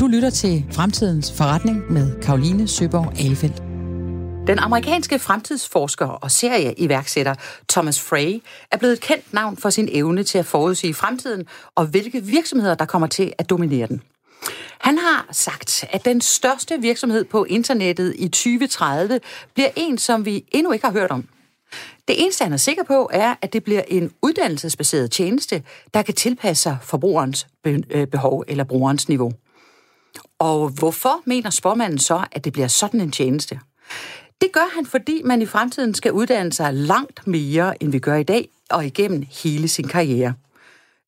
[0.00, 3.56] Du lytter til Fremtidens Forretning med Karoline Søborg Alefeldt.
[4.46, 7.34] Den amerikanske fremtidsforsker og serieiværksætter
[7.68, 11.86] Thomas Frey er blevet et kendt navn for sin evne til at forudsige fremtiden og
[11.86, 14.02] hvilke virksomheder, der kommer til at dominere den.
[14.78, 19.20] Han har sagt, at den største virksomhed på internettet i 2030
[19.54, 21.28] bliver en, som vi endnu ikke har hørt om.
[22.08, 25.62] Det eneste, han er sikker på, er, at det bliver en uddannelsesbaseret tjeneste,
[25.94, 29.32] der kan tilpasse sig forbrugerens øh, behov eller brugerens niveau.
[30.38, 33.60] Og hvorfor mener spormanden så, at det bliver sådan en tjeneste?
[34.40, 38.14] Det gør han, fordi man i fremtiden skal uddanne sig langt mere, end vi gør
[38.16, 40.34] i dag, og igennem hele sin karriere.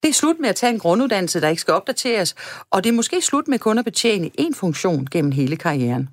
[0.02, 2.34] Det er slut med at tage en grunduddannelse, der ikke skal opdateres,
[2.70, 6.08] og det er måske slut med kun at betjene én funktion gennem hele karrieren.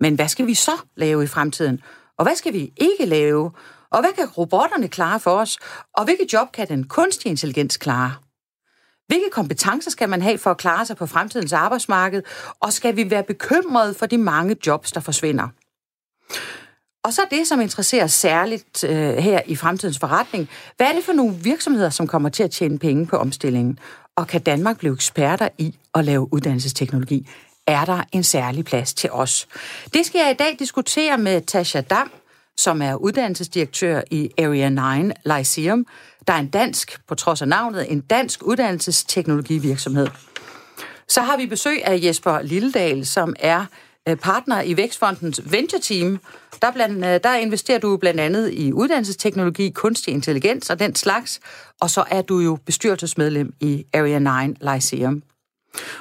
[0.00, 1.80] Men hvad skal vi så lave i fremtiden?
[2.18, 3.50] Og hvad skal vi ikke lave?
[3.90, 5.58] Og hvad kan robotterne klare for os?
[5.96, 8.14] Og hvilke job kan den kunstige intelligens klare?
[9.06, 12.22] Hvilke kompetencer skal man have for at klare sig på fremtidens arbejdsmarked?
[12.60, 15.48] Og skal vi være bekymrede for de mange jobs, der forsvinder?
[17.04, 20.48] Og så det, som interesserer særligt øh, her i fremtidens forretning.
[20.76, 23.78] Hvad er det for nogle virksomheder, som kommer til at tjene penge på omstillingen?
[24.16, 27.28] Og kan Danmark blive eksperter i at lave uddannelsesteknologi?
[27.66, 29.48] Er der en særlig plads til os?
[29.94, 32.10] Det skal jeg i dag diskutere med Tasha Dam,
[32.58, 34.68] som er uddannelsesdirektør i Area
[34.98, 35.86] 9 Lyceum,
[36.26, 40.08] der er en dansk, på trods af navnet, en dansk uddannelsesteknologivirksomhed.
[41.08, 43.64] Så har vi besøg af Jesper Lilledal, som er
[44.08, 46.20] øh, partner i Vækstfondens Venture Team.
[46.62, 51.40] Der, blandt, øh, der investerer du blandt andet i uddannelsesteknologi, kunstig intelligens og den slags,
[51.80, 55.22] og så er du jo bestyrelsesmedlem i Area 9 Lyceum.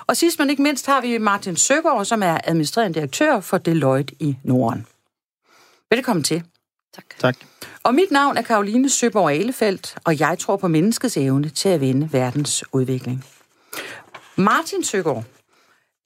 [0.08, 4.14] Og sidst men ikke mindst har vi Martin Søgaard, som er administrerende direktør for Deloitte
[4.20, 4.86] i Norden.
[5.92, 6.44] Velkommen til.
[6.96, 7.06] Tak.
[7.20, 7.36] Tak.
[7.84, 11.82] Og mit navn er Karoline Søborg Alefeldt, og jeg tror på menneskets evne til at
[11.82, 13.26] vende verdens udvikling.
[14.36, 15.24] Martin Søgaard,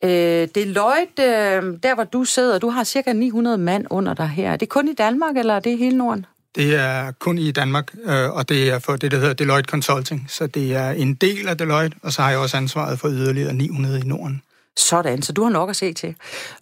[0.04, 4.52] øh, Deloitte, øh, der hvor du sidder, du har cirka 900 mand under dig her.
[4.52, 6.26] Er det kun i Danmark, eller er det hele Norden?
[6.56, 10.26] Det er kun i Danmark, øh, og det er for det, der hedder Deloitte Consulting.
[10.30, 13.54] Så det er en del af Deloitte, og så har jeg også ansvaret for yderligere
[13.54, 14.42] 900 i Norden.
[14.78, 16.16] Sådan, så du har nok at se til.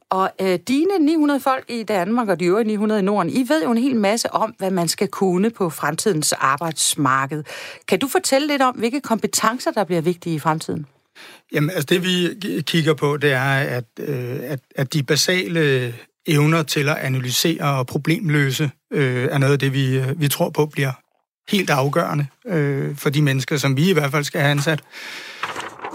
[0.10, 3.64] Og øh, dine 900 folk i Danmark og de øvrige 900 i Norden, I ved
[3.64, 7.44] jo en hel masse om, hvad man skal kunne på fremtidens arbejdsmarked.
[7.88, 10.86] Kan du fortælle lidt om, hvilke kompetencer, der bliver vigtige i fremtiden?
[11.54, 12.30] Jamen, altså det vi
[12.62, 15.94] kigger på, det er, at, øh, at, at de basale
[16.28, 20.50] evner til at analysere og problemløse øh, er noget af det, vi, øh, vi tror
[20.50, 20.92] på bliver
[21.50, 24.84] helt afgørende øh, for de mennesker, som vi i hvert fald skal have ansat.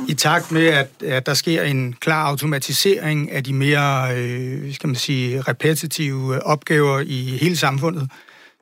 [0.08, 4.86] I takt med, at, at der sker en klar automatisering af de mere, øh, skal
[4.86, 8.10] man sige, repetitive øh, opgaver i hele samfundet,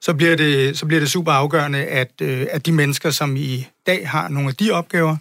[0.01, 3.67] så bliver det, så bliver det super afgørende, at, øh, at de mennesker, som i
[3.87, 5.17] dag har nogle af de opgaver,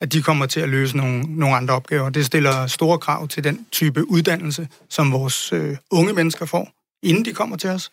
[0.00, 2.10] at de kommer til at løse nogle, nogle andre opgaver.
[2.10, 6.70] Det stiller store krav til den type uddannelse, som vores øh, unge mennesker får,
[7.02, 7.90] inden de kommer til os.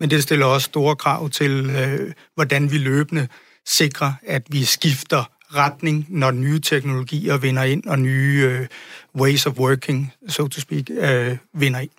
[0.00, 3.28] Men det stiller også store krav til, øh, hvordan vi løbende
[3.66, 5.24] sikrer, at vi skifter
[5.54, 8.66] retning, når nye teknologier vinder ind, og nye øh,
[9.20, 11.90] ways of working, so to speak, øh, vinder ind.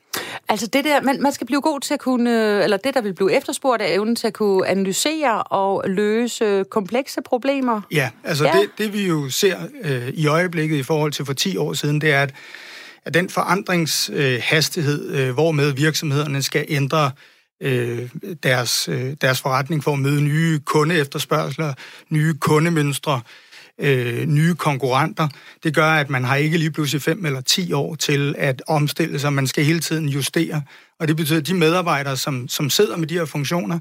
[0.49, 3.13] Altså det der, man, man skal blive god til at kunne, eller det der vil
[3.13, 7.81] blive efterspurgt af evnen til at kunne analysere og løse komplekse problemer.
[7.91, 8.51] Ja, altså ja.
[8.51, 12.01] Det, det vi jo ser øh, i øjeblikket i forhold til for 10 år siden,
[12.01, 12.33] det er, at,
[13.05, 17.11] at den forandringshastighed, øh, hvormed virksomhederne skal ændre øh,
[17.61, 18.09] Øh,
[18.43, 21.73] deres, øh, deres forretning for at møde nye kundeefterspørgseler,
[22.09, 23.21] nye kundemønstre,
[23.79, 25.27] øh, nye konkurrenter.
[25.63, 29.19] Det gør, at man har ikke lige pludselig fem eller ti år til at omstille
[29.19, 29.33] sig.
[29.33, 30.61] Man skal hele tiden justere.
[30.99, 33.79] Og det betyder, at de medarbejdere, som, som sidder med de her funktioner,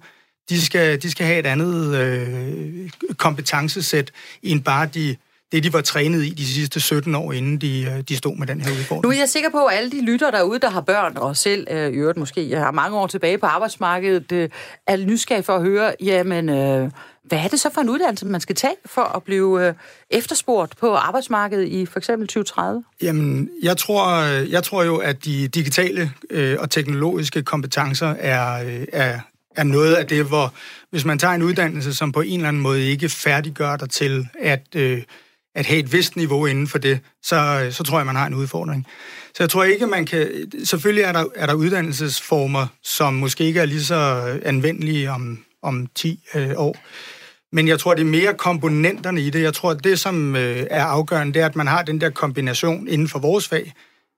[0.48, 5.16] de skal, de skal have et andet øh, kompetencesæt end bare de
[5.52, 8.46] det, de var trænet i de sidste 17 år, inden de, øh, de stod med
[8.46, 9.02] den her udfordring.
[9.02, 11.66] Nu er jeg sikker på, at alle de lytter derude, der har børn, og selv
[11.70, 14.48] øh, i øvrigt måske jeg har mange år tilbage på arbejdsmarkedet, øh,
[14.86, 16.90] er nysgerrige for at høre, jamen, øh,
[17.24, 19.74] hvad er det så for en uddannelse, man skal tage for at blive øh,
[20.10, 22.84] efterspurgt på arbejdsmarkedet i for eksempel 2030?
[23.02, 28.86] Jamen, jeg tror, jeg tror jo, at de digitale øh, og teknologiske kompetencer er, øh,
[28.92, 29.20] er,
[29.56, 30.54] er noget af det, hvor
[30.90, 34.28] hvis man tager en uddannelse, som på en eller anden måde ikke færdiggør dig til
[34.40, 34.66] at...
[34.76, 35.02] Øh,
[35.56, 38.26] at have et vist niveau inden for det, så, øh, så tror jeg, man har
[38.26, 38.86] en udfordring.
[39.34, 40.50] Så jeg tror ikke, man kan...
[40.64, 43.94] Selvfølgelig er der, er der uddannelsesformer, som måske ikke er lige så
[44.28, 46.76] øh, anvendelige om, om 10 øh, år.
[47.52, 49.42] Men jeg tror, det er mere komponenterne i det.
[49.42, 52.88] Jeg tror, det, som øh, er afgørende, det er, at man har den der kombination
[52.88, 53.72] inden for vores fag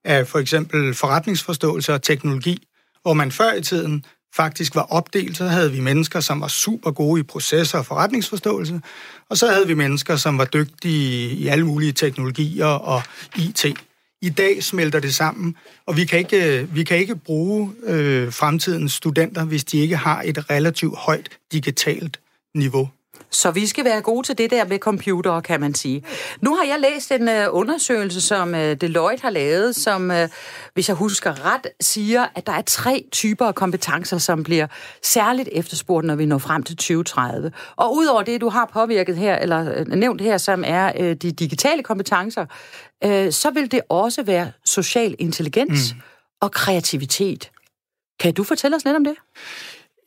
[0.04, 2.66] af for eksempel forretningsforståelse og teknologi,
[3.02, 4.04] hvor man før i tiden
[4.38, 5.36] faktisk var opdelt.
[5.36, 8.80] Så havde vi mennesker, som var super gode i processer og forretningsforståelse,
[9.30, 13.02] og så havde vi mennesker, som var dygtige i alle mulige teknologier og
[13.36, 13.64] IT.
[14.22, 15.56] I dag smelter det sammen,
[15.86, 20.22] og vi kan ikke, vi kan ikke bruge øh, fremtidens studenter, hvis de ikke har
[20.22, 22.20] et relativt højt digitalt
[22.54, 22.88] niveau.
[23.30, 26.04] Så vi skal være gode til det der med computer, kan man sige.
[26.40, 30.16] Nu har jeg læst en uh, undersøgelse, som uh, Deloitte har lavet, som, uh,
[30.74, 34.66] hvis jeg husker ret, siger, at der er tre typer af kompetencer, som bliver
[35.02, 37.52] særligt efterspurgt, når vi når frem til 2030.
[37.76, 41.32] Og udover det, du har påvirket her, eller uh, nævnt her, som er uh, de
[41.32, 42.46] digitale kompetencer,
[43.06, 46.00] uh, så vil det også være social intelligens mm.
[46.40, 47.50] og kreativitet.
[48.20, 49.14] Kan du fortælle os lidt om det?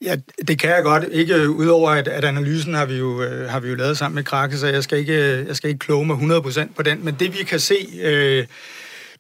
[0.01, 0.15] Ja,
[0.47, 1.03] det kan jeg godt.
[1.11, 4.15] Ikke øh, udover, at, at analysen har vi, jo, øh, har vi jo lavet sammen
[4.15, 7.05] med Krake, så jeg skal ikke, øh, jeg skal ikke kloge mig 100% på den.
[7.05, 8.45] Men det vi kan se, øh,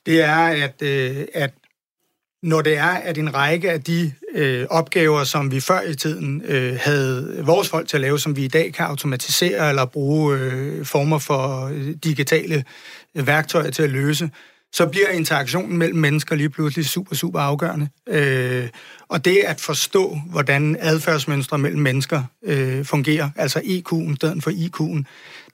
[0.05, 1.51] det er, at, øh, at
[2.43, 6.41] når det er, at en række af de øh, opgaver, som vi før i tiden
[6.45, 10.37] øh, havde vores folk til at lave, som vi i dag kan automatisere eller bruge
[10.37, 11.71] øh, former for
[12.03, 12.63] digitale
[13.13, 14.29] værktøjer til at løse,
[14.73, 17.89] så bliver interaktionen mellem mennesker lige pludselig super, super afgørende.
[18.09, 18.69] Øh,
[19.09, 24.51] og det at forstå, hvordan adfærdsmønstre mellem mennesker øh, fungerer, altså EQ'en i stedet for
[24.51, 25.03] IQ'en.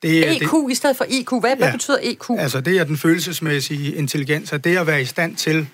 [0.01, 2.29] Det, EQ det, i stedet for IQ, hvad, ja, hvad betyder EQ?
[2.29, 5.67] Altså det er den følelsesmæssige intelligens, og det at være i stand til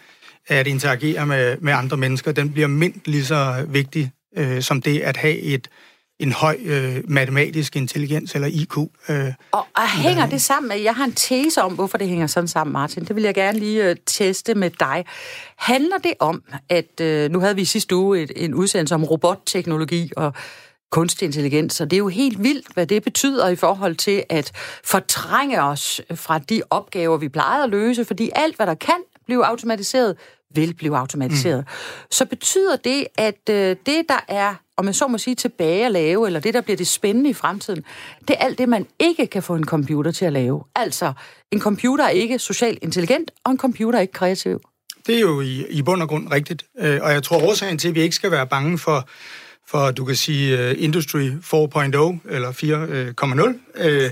[0.47, 4.99] at interagere med, med andre mennesker, den bliver mindst lige så vigtig øh, som det
[4.99, 5.67] at have et
[6.19, 8.77] en høj øh, matematisk intelligens, eller IQ.
[9.09, 12.27] Øh, og, og hænger det sammen med, jeg har en tese om, hvorfor det hænger
[12.27, 13.05] sådan sammen, Martin.
[13.05, 15.05] Det vil jeg gerne lige øh, teste med dig.
[15.57, 20.11] Handler det om, at øh, nu havde vi sidste uge et, en udsendelse om robotteknologi
[20.17, 20.33] og
[20.91, 24.51] kunstig intelligens, og det er jo helt vildt, hvad det betyder i forhold til at
[24.83, 28.95] fortrænge os fra de opgaver, vi plejede at løse, fordi alt, hvad der kan
[29.25, 30.17] blive automatiseret,
[30.53, 31.59] vil blive automatiseret.
[31.59, 32.05] Mm.
[32.11, 35.91] Så betyder det, at øh, det, der er, om man så må sige, tilbage at
[35.91, 37.83] lave, eller det, der bliver det spændende i fremtiden,
[38.27, 40.63] det er alt det, man ikke kan få en computer til at lave.
[40.75, 41.13] Altså,
[41.51, 44.61] en computer er ikke socialt intelligent, og en computer er ikke kreativ.
[45.07, 46.65] Det er jo i, i bund og grund rigtigt.
[46.79, 49.07] Øh, og jeg tror årsagen til, at vi ikke skal være bange for,
[49.67, 51.37] for du kan sige uh, Industry 4.0
[52.29, 52.51] eller
[53.75, 54.11] 4.0, uh,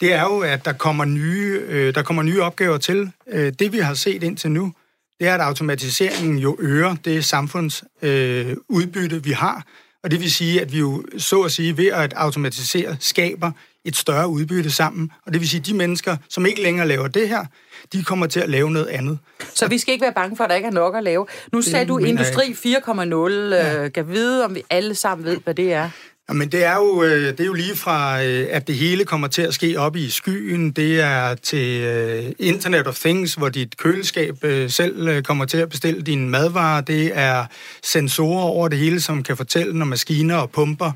[0.00, 3.12] det er jo, at der kommer nye, uh, der kommer nye opgaver til.
[3.34, 4.72] Uh, det vi har set indtil nu,
[5.20, 9.64] det er, at automatiseringen jo øger det samfundsudbytte, øh, vi har.
[10.04, 13.50] Og det vil sige, at vi jo så at sige ved at automatisere skaber
[13.84, 15.10] et større udbytte sammen.
[15.26, 17.44] Og det vil sige, at de mennesker, som ikke længere laver det her,
[17.92, 19.18] de kommer til at lave noget andet.
[19.54, 21.26] Så vi skal ikke være bange for, at der ikke er nok at lave.
[21.52, 23.54] Nu sagde du Industri 4.0.
[23.54, 23.84] Ja.
[23.84, 25.90] Øh, kan vide, om vi alle sammen ved, hvad det er?
[26.34, 29.28] Men det er jo, øh, det er jo lige fra, øh, at det hele kommer
[29.28, 33.76] til at ske op i skyen, det er til øh, Internet of Things, hvor dit
[33.76, 34.36] køleskab
[34.68, 37.44] selv kommer til at bestille dine madvarer, det er
[37.82, 40.92] sensorer over det hele, som kan fortælle, når maskiner og pumper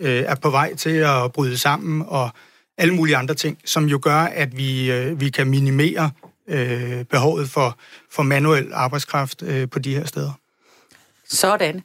[0.00, 2.30] er på vej til at bryde sammen, og
[2.78, 6.10] alle mulige andre ting, som jo gør, at vi, vi kan minimere
[7.10, 7.78] behovet for,
[8.10, 10.32] for manuel arbejdskraft på de her steder.
[11.28, 11.82] Sådan.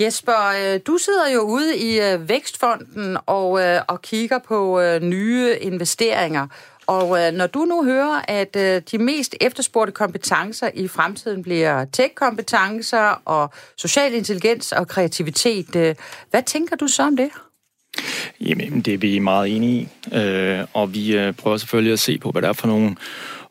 [0.00, 5.56] Jesper, øh, du sidder jo ude i øh, Vækstfonden og, øh, og kigger på nye
[5.60, 6.46] investeringer.
[6.86, 8.54] Og når du nu hører, at
[8.90, 15.96] de mest efterspurgte kompetencer i fremtiden bliver tech-kompetencer og social intelligens og kreativitet,
[16.30, 17.30] hvad tænker du så om det?
[18.40, 19.88] Jamen, det er vi meget enige i,
[20.72, 22.96] og vi prøver selvfølgelig at se på, hvad der er for nogle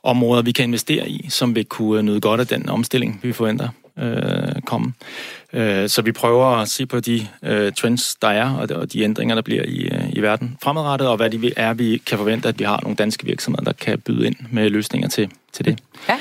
[0.04, 3.70] områder, vi kan investere i, som vil kunne nyde godt af den omstilling, vi forventer
[4.00, 4.94] øh, komme.
[5.54, 8.94] Øh, så vi prøver at se på de øh, trends, der er, og de, og
[8.94, 12.18] de ændringer, der bliver i, øh, i verden fremadrettet, og hvad det er, vi kan
[12.18, 15.66] forvente, at vi har nogle danske virksomheder, der kan byde ind med løsninger til, til
[15.66, 15.80] det.
[16.10, 16.18] Ja.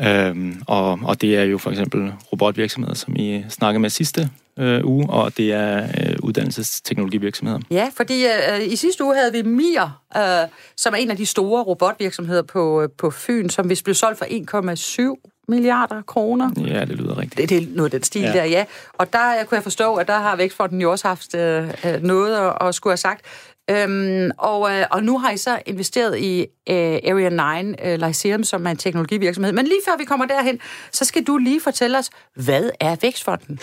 [0.00, 4.84] Øhm, og, og det er jo for eksempel robotvirksomheder, som I snakkede med sidste øh,
[4.84, 7.60] uge, og det er øh, uddannelsesteknologivirksomheder.
[7.70, 11.26] Ja, fordi øh, i sidste uge havde vi Mir, øh, som er en af de
[11.26, 16.50] store robotvirksomheder på, øh, på Fyn, som vist blev solgt for 1,7 milliarder kroner.
[16.66, 17.38] Ja, det lyder rigtigt.
[17.38, 18.32] Det, det er noget af den stil ja.
[18.32, 18.64] der, ja.
[18.92, 22.36] Og der kunne jeg forstå, at der har Vækstfonden jo også haft øh, øh, noget
[22.36, 23.24] at, at skulle have sagt.
[23.70, 28.44] Øhm, og, øh, og nu har I så investeret i øh, Area 9 øh, Lyceum,
[28.44, 29.52] som er en teknologivirksomhed.
[29.52, 30.60] Men lige før vi kommer derhen,
[30.92, 33.60] så skal du lige fortælle os, hvad er Vækstfonden?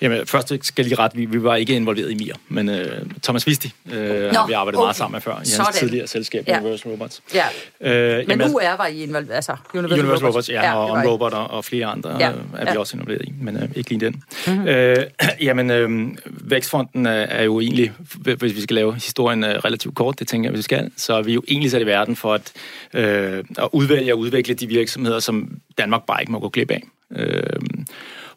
[0.00, 2.76] Jamen, først skal jeg lige ret, vi, vi var ikke involveret i MIR, men uh,
[3.22, 4.84] Thomas Visti uh, har vi arbejdet okay.
[4.84, 5.72] meget sammen med før, i hans Sådan.
[5.72, 6.60] tidligere selskab, ja.
[6.60, 7.22] Universal Robots.
[7.34, 7.44] Ja.
[7.80, 11.32] Uh, men jamen, UR var I involveret, altså Universal, Universal Robots, ja, ja og OnRobot
[11.32, 12.30] og, og flere andre ja.
[12.30, 12.72] uh, er ja.
[12.72, 14.22] vi også involveret i, men uh, ikke lige den.
[14.46, 14.62] Mm-hmm.
[14.62, 16.16] Uh, jamen, uh,
[16.50, 17.92] Vækstfonden er, er jo egentlig,
[18.38, 21.22] hvis vi skal lave historien uh, relativt kort, det tænker jeg, vi skal, så er
[21.22, 22.52] vi jo egentlig sat i verden for at,
[22.94, 26.82] uh, at udvælge og udvikle de virksomheder, som Danmark bare ikke må gå glip af.
[27.10, 27.84] Uh,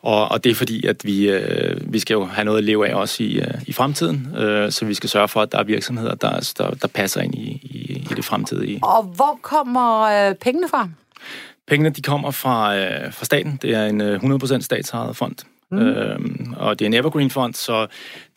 [0.03, 2.87] Og, og det er fordi, at vi, øh, vi skal jo have noget at leve
[2.89, 5.63] af også i, øh, i fremtiden, øh, så vi skal sørge for, at der er
[5.63, 8.79] virksomheder, der, der, der passer ind i, i, i det fremtidige.
[8.83, 10.89] Og hvor kommer øh, pengene fra?
[11.67, 13.59] Pengene de kommer fra, øh, fra staten.
[13.61, 15.35] Det er en øh, 100% statsejet fond.
[15.73, 15.87] Mm.
[15.87, 17.87] Øhm, og det er en evergreen-fond, så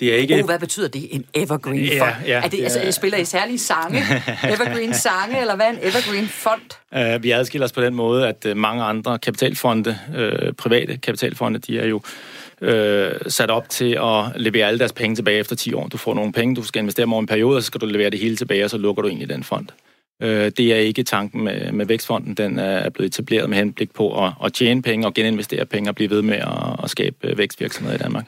[0.01, 0.35] det er ikke...
[0.35, 2.13] Oh, hvad betyder det, en evergreen-fond?
[2.27, 3.99] Ja, ja, er det, altså, spiller I særlige sange?
[4.55, 6.63] evergreen-sange, eller hvad er en evergreen-fond?
[6.97, 11.59] Uh, vi adskiller os på den måde, at uh, mange andre kapitalfonde, uh, private kapitalfonde,
[11.59, 12.01] de er jo
[12.61, 15.87] øh, sat op til at levere alle deres penge tilbage efter 10 år.
[15.87, 17.87] Du får nogle penge, du skal investere dem over en periode, og så skal du
[17.87, 19.67] levere det hele tilbage, og så lukker du i den fond.
[20.23, 22.35] Øh, det er ikke tanken med, med Vækstfonden.
[22.35, 25.95] Den er blevet etableret med henblik på at, at tjene penge og geninvestere penge og
[25.95, 28.27] blive ved med at, at skabe øh, vækstvirksomheder i Danmark.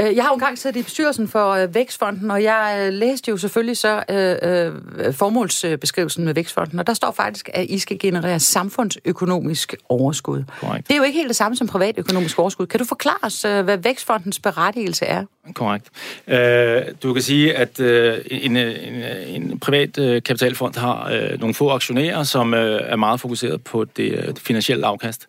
[0.00, 3.30] Øh, jeg har jo engang siddet i bestyrelsen for øh, Vækstfonden, og jeg øh, læste
[3.30, 8.40] jo selvfølgelig så øh, formålsbeskrivelsen med Vækstfonden, og der står faktisk, at I skal generere
[8.40, 10.44] samfundsøkonomisk overskud.
[10.60, 10.88] Correct.
[10.88, 12.66] Det er jo ikke helt det samme som privatøkonomisk overskud.
[12.66, 15.24] Kan du forklare os, hvad Vækstfondens berettigelse er?
[15.54, 15.86] Korrekt.
[16.26, 21.54] Øh, du kan sige, at øh, en, en, en privat øh, kapitalfond har øh, nogle
[21.54, 25.26] få aktionærer, som øh, er meget fokuseret på det, det finansielle afkast.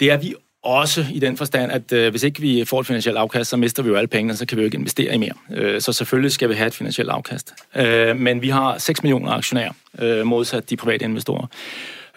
[0.00, 3.18] Det er vi også i den forstand, at øh, hvis ikke vi får et finansielt
[3.18, 5.32] afkast, så mister vi jo alle pengene, så kan vi jo ikke investere i mere.
[5.50, 7.54] Øh, så selvfølgelig skal vi have et finansielt afkast.
[7.76, 11.46] Øh, men vi har 6 millioner aktionærer, øh, modsat de private investorer.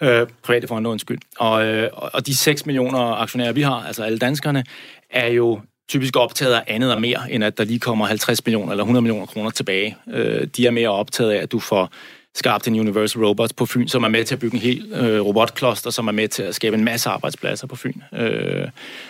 [0.00, 1.18] Øh, private fonde, undskyld.
[1.38, 4.64] Og, øh, og de 6 millioner aktionærer, vi har, altså alle danskerne,
[5.10, 8.72] er jo typisk optaget af andet og mere, end at der lige kommer 50 millioner
[8.72, 9.96] eller 100 millioner kroner tilbage.
[10.10, 11.90] Øh, de er mere optaget af, at du får
[12.34, 15.20] skabt en Universal Robots på Fyn, som er med til at bygge en hel øh,
[15.20, 18.00] robotkloster, som er med til at skabe en masse arbejdspladser på Fyn.
[18.12, 18.68] Øh,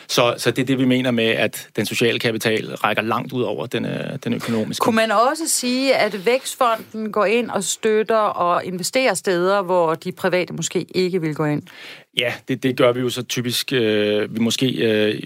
[0.09, 3.43] så, så det er det, vi mener med, at den sociale kapital rækker langt ud
[3.43, 4.83] over den, øh, den økonomiske.
[4.83, 10.13] Kunne man også sige, at Vækstfonden går ind og støtter og investerer steder, hvor de
[10.13, 11.63] private måske ikke vil gå ind?
[12.19, 13.73] Ja, det, det gør vi jo så typisk.
[13.73, 14.67] Øh, vi måske...
[14.67, 15.23] Øh,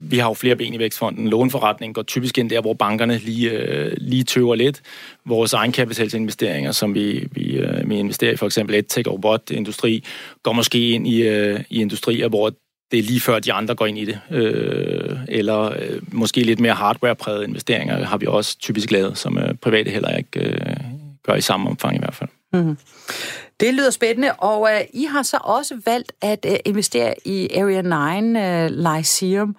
[0.00, 1.28] vi har jo flere ben i Vækstfonden.
[1.28, 4.82] Lånforretning går typisk ind der, hvor bankerne lige, øh, lige tøver lidt.
[5.26, 10.04] Vores egenkapitalsinvesteringer, som vi, vi, øh, vi investerer i, for eksempel EdTech og robotindustri,
[10.42, 12.52] går måske ind i, øh, i industrier, hvor
[12.90, 14.20] det er lige før de andre går ind i det.
[14.30, 19.54] Øh, eller øh, måske lidt mere hardware-præget investeringer har vi også typisk lavet, som øh,
[19.54, 20.76] private heller ikke øh,
[21.26, 22.30] gør i samme omfang i hvert fald.
[22.52, 22.76] Mm-hmm.
[23.60, 27.82] Det lyder spændende, og uh, I har så også valgt at uh, investere i Area
[27.82, 29.56] 9 uh, øh, Lyceum.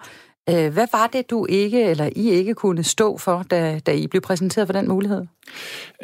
[0.50, 4.06] Øh, hvad var det, du ikke, eller I ikke kunne stå for, da, da I
[4.06, 5.26] blev præsenteret for den mulighed?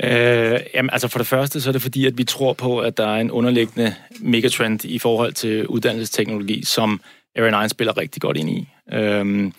[0.04, 2.96] Øh, jamen, altså for det første, så er det fordi, at vi tror på, at
[2.96, 7.00] der er en underliggende megatrend i forhold til uddannelsesteknologi, som
[7.36, 8.68] Area 9 spiller rigtig godt ind i.
[8.92, 9.52] Øh,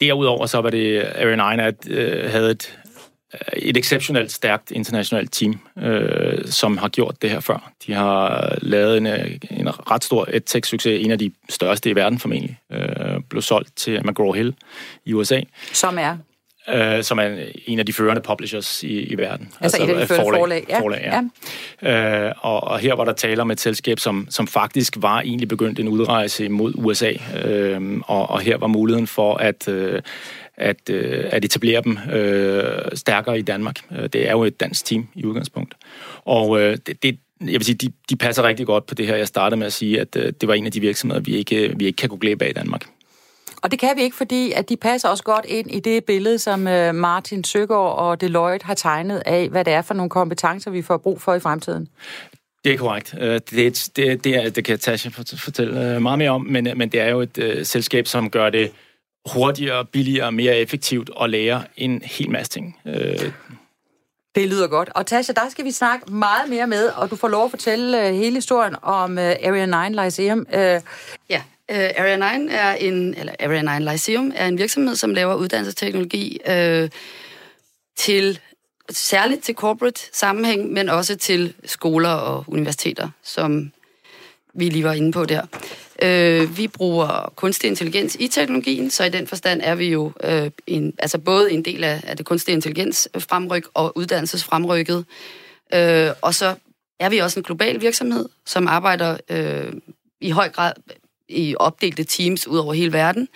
[0.00, 2.78] derudover så var det, Area 9 at, øh, havde et
[3.56, 7.72] et exceptionelt stærkt internationalt team, øh, som har gjort det her før.
[7.86, 9.06] De har lavet en,
[9.50, 12.58] en ret stor EdTech-succes, en af de største i verden formentlig.
[12.72, 14.52] Øh, blev solgt til McGraw-Hill
[15.04, 15.40] i USA.
[15.72, 16.16] Som er?
[16.68, 17.36] Øh, som er
[17.66, 19.48] en af de førende publishers i, i verden.
[19.60, 20.66] Altså, altså et af de førende forlag.
[20.68, 20.80] Ja.
[20.80, 21.28] forlag
[21.82, 22.26] ja.
[22.26, 25.48] Øh, og, og her var der tale om et selskab, som, som faktisk var egentlig
[25.48, 27.12] begyndt en udrejse mod USA.
[27.44, 29.68] Øh, og, og her var muligheden for at...
[29.68, 30.02] Øh,
[30.56, 33.76] at, øh, at etablere dem øh, stærkere i Danmark.
[33.92, 35.74] Øh, det er jo et dansk team i udgangspunkt.
[36.24, 39.16] Og øh, det, det, jeg vil sige, de, de passer rigtig godt på det her.
[39.16, 41.74] Jeg startede med at sige, at øh, det var en af de virksomheder, vi ikke,
[41.76, 42.86] vi ikke kan gå glip af i Danmark.
[43.62, 46.38] Og det kan vi ikke, fordi at de passer også godt ind i det billede,
[46.38, 50.70] som øh, Martin Søgaard og Deloitte har tegnet af, hvad det er for nogle kompetencer,
[50.70, 51.88] vi får brug for i fremtiden.
[52.64, 53.14] Det er korrekt.
[53.20, 57.00] Øh, det, det, det, er, det kan Tasha fortælle meget mere om, men, men det
[57.00, 58.72] er jo et uh, selskab, som gør det
[59.26, 62.78] hurtigere, billigere, mere effektivt at lære en hel masse ting.
[62.86, 63.32] Øh,
[64.34, 64.90] det lyder godt.
[64.94, 67.98] Og Tasha, der skal vi snakke meget mere med, og du får lov at fortælle
[67.98, 70.38] uh, hele historien om uh, Area 9 Lyceum.
[70.48, 70.54] Uh,
[71.30, 75.34] ja, uh, Area 9 er en, eller Area 9 Lyceum er en virksomhed, som laver
[75.34, 76.88] uddannelsesteknologi uh,
[77.96, 78.40] til
[78.90, 83.72] særligt til corporate sammenhæng, men også til skoler og universiteter, som
[84.54, 85.42] vi lige var inde på der.
[86.02, 90.50] Øh, vi bruger kunstig intelligens i teknologien, så i den forstand er vi jo øh,
[90.66, 95.04] en, altså både en del af, af det kunstige intelligens fremryk og uddannelsesfremrykket.
[95.74, 96.54] Øh, og så
[97.00, 99.72] er vi også en global virksomhed, som arbejder øh,
[100.20, 100.72] i høj grad
[101.28, 103.28] i opdelte teams ud over hele verden.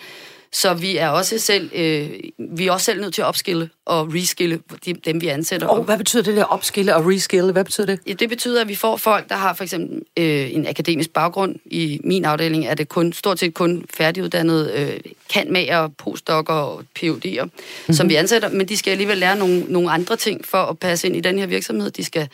[0.51, 4.13] Så vi er også selv, øh, vi er også selv nødt til at opskille og
[4.13, 5.67] reskille de, dem, vi ansætter.
[5.67, 7.51] Og hvad betyder det der opskille og reskille?
[7.51, 7.99] Hvad betyder det?
[8.07, 11.55] Ja, det betyder, at vi får folk, der har for eksempel øh, en akademisk baggrund.
[11.65, 17.43] I min afdeling er det kun, stort set kun færdiguddannede øh, kantmager, postdokker og PhD'er,
[17.43, 17.93] mm-hmm.
[17.93, 18.49] som vi ansætter.
[18.49, 21.39] Men de skal alligevel lære nogle, nogle andre ting for at passe ind i den
[21.39, 21.91] her virksomhed.
[21.91, 22.27] De skal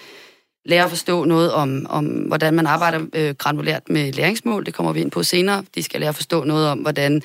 [0.65, 4.65] lære at forstå noget om, om hvordan man arbejder øh, granulært med læringsmål.
[4.65, 5.63] Det kommer vi ind på senere.
[5.75, 7.21] De skal lære at forstå noget om, hvordan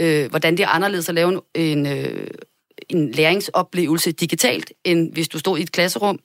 [0.00, 2.26] øh, hvordan det er anderledes at lave en, en, øh,
[2.88, 6.18] en læringsoplevelse digitalt, end hvis du stod i et klasserum,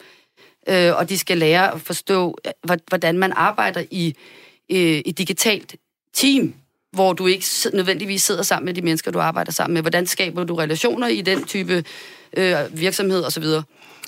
[0.70, 2.38] øh, og de skal lære at forstå,
[2.88, 4.16] hvordan man arbejder i
[4.72, 5.76] øh, et digitalt
[6.14, 6.54] team,
[6.92, 9.82] hvor du ikke nødvendigvis sidder sammen med de mennesker, du arbejder sammen med.
[9.82, 11.84] Hvordan skaber du relationer i den type
[12.38, 13.44] øh, virksomhed osv.?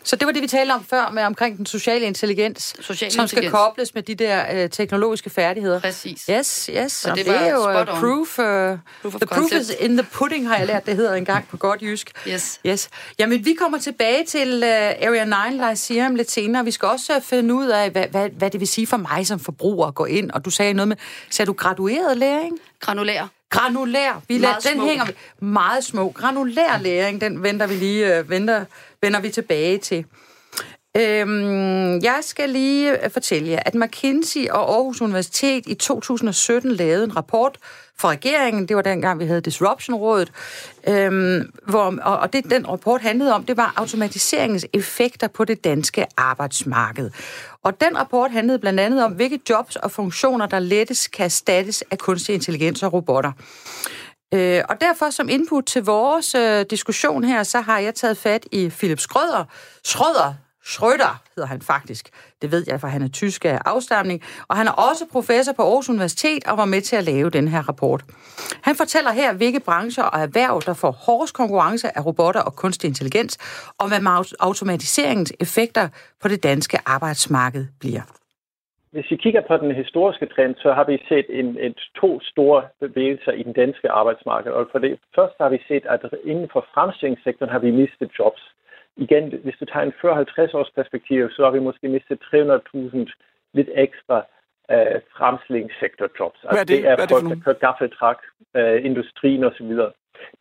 [0.03, 3.27] Så det var det, vi talte om før med omkring den sociale intelligens, sociale som
[3.27, 5.79] skal kobles med de der øh, teknologiske færdigheder.
[5.79, 6.25] Præcis.
[6.29, 7.05] Yes, yes.
[7.05, 10.47] Og det, det er jo uh, proof, uh, proof the proof is in the pudding,
[10.47, 12.11] har jeg lært, det hedder engang på godt jysk.
[12.27, 12.59] Yes.
[12.65, 12.89] yes.
[13.19, 16.65] Jamen, vi kommer tilbage til uh, Area 9 Lyceum lidt senere.
[16.65, 19.27] Vi skal også uh, finde ud af, hvad, hvad, hvad det vil sige for mig
[19.27, 20.31] som forbruger at gå ind.
[20.31, 20.97] Og du sagde noget med,
[21.29, 22.59] sagde du gradueret læring?
[22.79, 23.27] Granulær.
[23.49, 24.21] Granulær.
[24.27, 24.85] Vi lader, den små.
[24.85, 25.05] hænger
[25.39, 26.09] meget små.
[26.09, 28.65] Granulær læring, den venter vi lige, uh, venter,
[29.03, 30.05] vender vi tilbage til.
[30.97, 37.03] Øhm, jeg skal lige øh, fortælle jer, at McKinsey og Aarhus Universitet i 2017 lavede
[37.03, 37.57] en rapport
[37.99, 38.67] for regeringen.
[38.67, 40.31] Det var dengang, vi havde Disruption-rådet.
[40.87, 45.63] Øhm, hvor, og, og det, den rapport handlede om, det var automatiseringens effekter på det
[45.63, 47.11] danske arbejdsmarked.
[47.63, 51.83] Og den rapport handlede blandt andet om, hvilke jobs og funktioner, der lettest kan erstattes
[51.91, 53.31] af kunstig intelligens og robotter.
[54.33, 58.45] Øh, og derfor som input til vores øh, diskussion her, så har jeg taget fat
[58.51, 59.45] i Philip Schrøder,
[60.65, 62.09] Schrøder, hedder han faktisk.
[62.41, 64.21] Det ved jeg, for han er tysk af afstamning.
[64.47, 67.47] Og han er også professor på Aarhus Universitet og var med til at lave den
[67.47, 68.05] her rapport.
[68.61, 72.87] Han fortæller her, hvilke brancher og erhverv, der får hårdest konkurrence af robotter og kunstig
[72.87, 73.37] intelligens,
[73.77, 75.89] og hvad automatiseringens effekter
[76.21, 78.01] på det danske arbejdsmarked bliver.
[78.93, 82.61] Hvis vi kigger på den historiske trend, så har vi set en, et, to store
[82.79, 84.51] bevægelser i den danske arbejdsmarked.
[84.51, 88.43] Og for det første har vi set, at inden for fremstillingssektoren har vi mistet jobs
[88.97, 89.93] igen, hvis du tager en
[90.53, 92.97] 40-50 års perspektiv, så har vi måske mistet 300.000
[93.53, 94.17] lidt ekstra
[94.73, 96.39] uh, fremstillingssektorjobs.
[96.43, 96.77] Altså, Hvad er det?
[96.77, 98.19] det er, Hvad er folk, der kører gaffeltrak,
[98.59, 99.71] uh, industrien osv.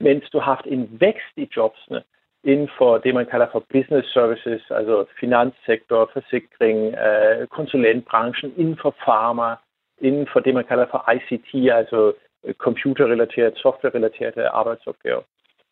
[0.00, 2.02] Mens du har haft en vækst i jobsene
[2.44, 8.94] inden for det, man kalder for business services, altså finanssektor, forsikring, uh, konsulentbranchen, inden for
[9.04, 9.54] pharma,
[10.00, 12.12] inden for det, man kalder for ICT, altså
[12.45, 15.23] øh, computerrelateret, softwarerelateret arbejdsopgaver.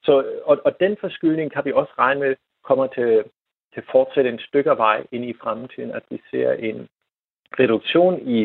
[0.03, 3.25] Så, og, og den forskydning kan vi også regne med kommer til,
[3.75, 6.89] til fortsætte en stykke vej ind i fremtiden, at vi ser en
[7.61, 8.41] reduktion i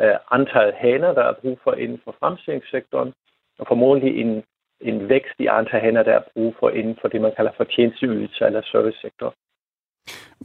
[0.00, 3.12] øh, uh, antallet haner, der er brug for inden for fremstillingssektoren,
[3.58, 4.44] og formodentlig en,
[4.90, 7.64] en vækst i antal haner, der er brug for inden for det, man kalder for
[7.64, 9.34] tjenesteydelse eller servicesektor.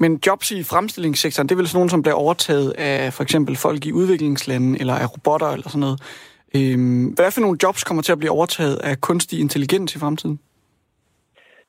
[0.01, 3.55] Men jobs i fremstillingssektoren, det er vel sådan nogle, som bliver overtaget af for eksempel
[3.55, 5.99] folk i udviklingslande eller af robotter eller sådan noget.
[6.57, 10.39] Øhm, hvad for nogle jobs kommer til at blive overtaget af kunstig intelligens i fremtiden?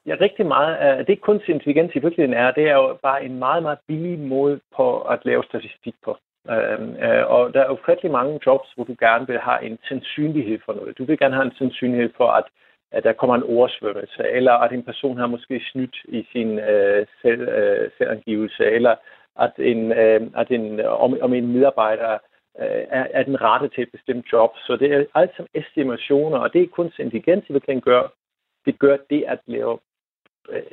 [0.06, 3.38] Ja, rigtig meget af det kunstig intelligens i virkeligheden er, det er jo bare en
[3.38, 6.16] meget, meget billig måde på at lave statistik på.
[6.48, 10.59] Øhm, øh, og der er ufattelig mange jobs, hvor du gerne vil have en sandsynlighed
[10.64, 10.98] for noget.
[10.98, 12.44] Du vil gerne have en sandsynlighed for, at,
[12.92, 17.07] at der kommer en oversvømmelse, eller at en person har måske snydt i sin øh,
[17.22, 18.94] selv, øh, selvangivelse, eller
[19.38, 22.12] at en, øh, at en, om, om en medarbejder
[22.61, 24.50] øh, er, er den rette til et bestemt job.
[24.66, 28.09] Så det er alt som estimationer, og det er kunstig intelligens, vi kan gøre.
[28.66, 29.79] Det gør det at lave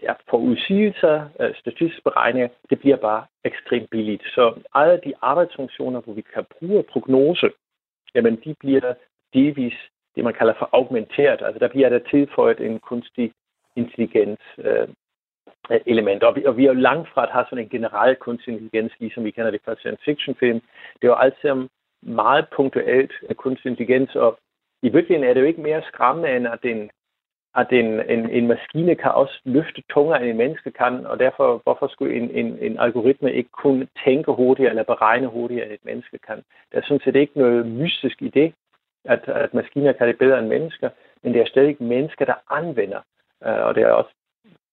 [0.03, 4.23] ja, for udsigelser, øh, statistiske beregninger, det bliver bare ekstremt billigt.
[4.23, 7.49] Så alle de arbejdsfunktioner, hvor vi kan bruge prognose,
[8.15, 8.93] jamen de bliver
[9.33, 9.77] delvis
[10.15, 11.41] det, man kalder for augmenteret.
[11.41, 13.33] Altså der bliver der tilføjet en kunstig
[13.75, 14.87] intelligens øh,
[15.85, 16.23] element.
[16.23, 18.93] Og vi, og vi er jo langt fra at have sådan en generel kunstig intelligens,
[18.99, 20.59] ligesom vi kender det fra science fiction film.
[20.93, 21.69] Det er jo altid
[22.01, 24.39] meget punktuelt øh, kunstig intelligens, og
[24.81, 26.89] i virkeligheden er det jo ikke mere skræmmende, end at den
[27.55, 31.61] at en, en, en maskine kan også løfte tungere, end en menneske kan, og derfor
[31.63, 35.85] hvorfor skulle en, en, en algoritme ikke kunne tænke hurtigere eller beregne hurtigere, end et
[35.85, 36.43] menneske kan.
[36.71, 38.53] Der er sådan set ikke noget mystisk i det,
[39.05, 40.89] at, at maskiner kan det bedre end mennesker,
[41.23, 43.01] men det er stadig mennesker, der anvender,
[43.45, 44.11] øh, og det er også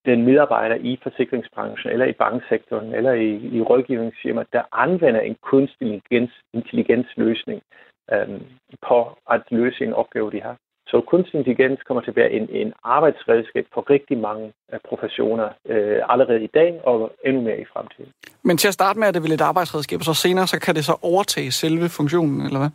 [0.07, 5.93] den medarbejder i forsikringsbranchen, eller i banksektoren, eller i, i rådgivningsfirmaer, der anvender en kunstig
[5.93, 7.63] intelligens, intelligensløsning
[8.13, 8.43] øhm,
[8.89, 10.57] på at løse en opgave, de har.
[10.87, 15.49] Så kunstig intelligens kommer til at være en, en arbejdsredskab for rigtig mange uh, professioner
[15.71, 18.13] uh, allerede i dag og endnu mere i fremtiden.
[18.43, 20.75] Men til at starte med er det vel et arbejdsredskab, og så senere så kan
[20.75, 22.71] det så overtage selve funktionen, eller hvad?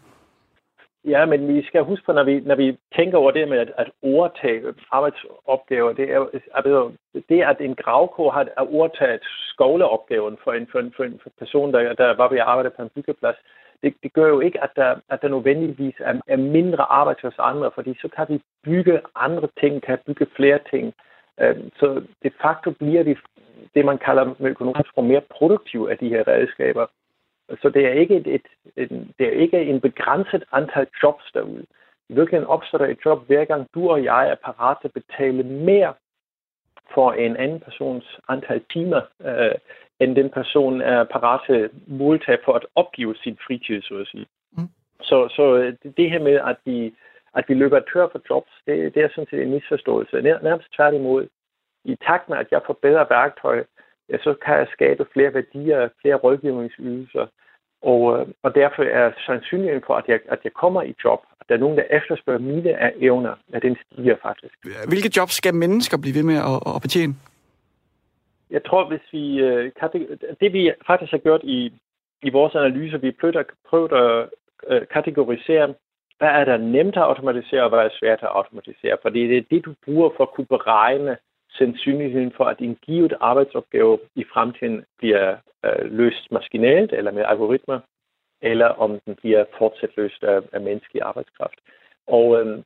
[1.05, 3.71] Ja, men vi skal huske på, når vi, når vi tænker over det med at,
[3.77, 6.19] at overtage arbejdsopgaver, det er,
[6.53, 6.91] altså,
[7.29, 11.93] det at en gravkår har overtaget skovleopgaven for en, for en, for en person, der,
[11.93, 13.37] der var ved at arbejde på en byggeplads,
[13.83, 17.39] det, det gør jo ikke, at der, at der nødvendigvis er, er mindre arbejde hos
[17.39, 20.93] andre, fordi så kan vi bygge andre ting, kan bygge flere ting.
[21.39, 23.17] Øh, så de facto bliver det,
[23.75, 26.85] det man kalder med økonomisk for mere produktiv af de her redskaber.
[27.61, 28.89] Så det er ikke et, et, et,
[29.19, 31.65] det er ikke en begrænset antal jobs derude.
[32.09, 35.03] i virkeligheden opstår der et job, hver gang du og jeg er parat til at
[35.03, 35.93] betale mere
[36.93, 39.55] for en anden persons antal timer, øh,
[39.99, 44.07] end den person er parat til at modtage for at opgive sin fritid, så at
[44.07, 44.25] sige.
[44.57, 44.69] Mm.
[45.01, 46.93] Så, så det her med, at vi,
[47.35, 50.21] at vi løber tør for jobs, det, det er sådan set en misforståelse.
[50.21, 51.27] Nærmest tværtimod,
[51.85, 53.63] i takt med, at jeg får bedre værktøj,
[54.09, 57.27] ja, så kan jeg skabe flere værdier, flere rådgivningsydelser,
[57.81, 61.45] og, øh, og derfor er sandsynligheden for, at jeg, at jeg kommer i job, at
[61.49, 64.53] der er nogen, der efterspørger mine evner, at den stiger faktisk.
[64.87, 67.13] Hvilke jobs skal mennesker blive ved med at, at betjene?
[68.49, 69.39] Jeg tror, hvis vi...
[69.39, 69.71] Øh,
[70.41, 71.73] det vi faktisk har gjort i,
[72.21, 74.29] i vores analyser, vi prøvet at, prøvet at
[74.67, 75.73] øh, kategorisere,
[76.17, 78.97] hvad er der nemt at automatisere, og hvad er svært at automatisere.
[79.01, 81.17] Fordi det er det, du bruger for at kunne beregne
[81.59, 87.79] sandsynligheden for, at en givet arbejdsopgave i fremtiden bliver øh, løst maskinelt eller med algoritmer,
[88.41, 91.59] eller om den bliver fortsat løst af, af menneskelig arbejdskraft.
[92.07, 92.63] Og, øh,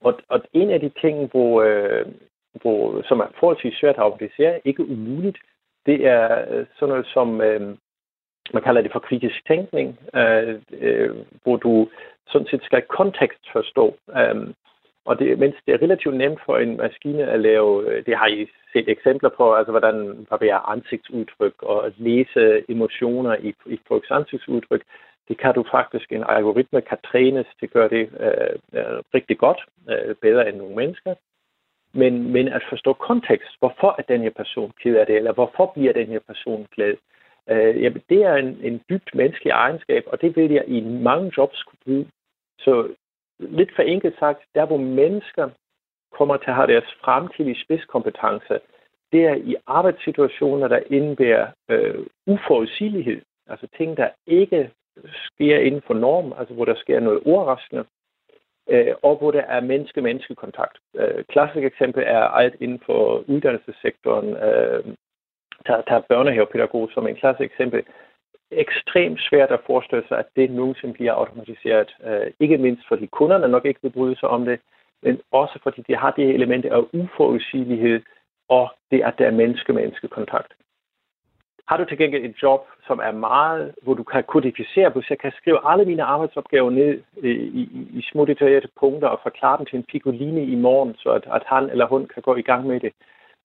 [0.00, 2.06] og, og en af de ting, hvor, øh,
[2.52, 5.38] hvor, som er forholdsvis svært at organisere, ikke umuligt,
[5.86, 7.60] det er øh, sådan noget som, øh,
[8.54, 11.88] man kalder det for kritisk tænkning, øh, øh, hvor du
[12.26, 13.96] sådan set skal kontekst forstå.
[14.16, 14.54] Øh,
[15.08, 18.26] og det, mens det er relativt nemt for en maskine at lave, øh, det har
[18.26, 24.10] I set eksempler på, altså hvordan barberer ansigtsudtryk og at læse emotioner i, i folks
[24.10, 24.82] ansigtsudtryk,
[25.28, 29.38] det kan du faktisk, en algoritme kan trænes til at gøre det øh, øh, rigtig
[29.38, 31.14] godt, øh, bedre end nogle mennesker.
[31.92, 35.66] Men, men at forstå kontekst, hvorfor er den her person ked af det, eller hvorfor
[35.74, 36.94] bliver den her person glad,
[37.50, 41.32] øh, jamen, det er en, en dybt menneskelig egenskab, og det vil jeg i mange
[41.36, 42.06] jobs kunne bruge.
[42.58, 42.88] Så
[43.38, 45.48] lidt for enkelt sagt, der hvor mennesker
[46.12, 48.60] kommer til at have deres fremtidige spidskompetence,
[49.12, 53.22] det er i arbejdssituationer, der indebærer øh, uforudsigelighed.
[53.46, 54.70] Altså ting, der ikke
[55.26, 57.84] sker inden for norm, altså hvor der sker noget overraskende,
[58.68, 60.78] øh, og hvor der er menneske-menneske-kontakt.
[60.96, 64.36] Øh, klassisk eksempel er alt inden for uddannelsessektoren.
[64.36, 64.84] Øh,
[65.66, 67.82] tager, der børnehavepædagog som en klassisk eksempel
[68.50, 71.96] ekstremt svært at forestille sig, at det nogensinde bliver automatiseret.
[72.04, 74.60] Øh, ikke mindst fordi kunderne nok ikke vil bryde sig om det,
[75.02, 78.00] men også fordi de har det element af uforudsigelighed,
[78.48, 80.52] og det er der menneske-menneske-kontakt.
[81.68, 85.18] Har du til gengæld et job, som er meget, hvor du kan kodificere, hvis jeg
[85.18, 89.58] kan skrive alle mine arbejdsopgaver ned øh, i, i, i små detaljerede punkter og forklare
[89.58, 92.42] dem til en piccoline i morgen, så at, at han eller hun kan gå i
[92.42, 92.92] gang med det,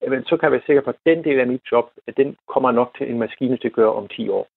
[0.01, 2.71] så kan jeg være sikker på, at den del af mit job, at den kommer
[2.71, 4.47] nok til en maskine til at gøre om 10 år.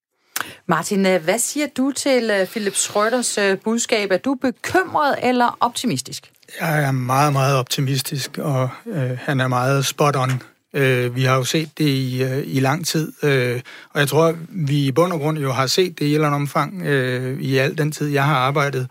[0.69, 4.11] Martin, øh, hvad siger du til øh, Philip Schröders øh, budskab?
[4.11, 6.31] Er du bekymret eller optimistisk?
[6.61, 10.43] Jeg er meget, meget optimistisk, og øh, han er meget spot on.
[10.75, 13.61] Øh, vi har jo set det i, øh, i lang tid, øh,
[13.95, 16.27] og jeg tror, vi i bund og grund jo har set det i et eller
[16.27, 18.89] andet omfang øh, i al den tid, jeg har arbejdet.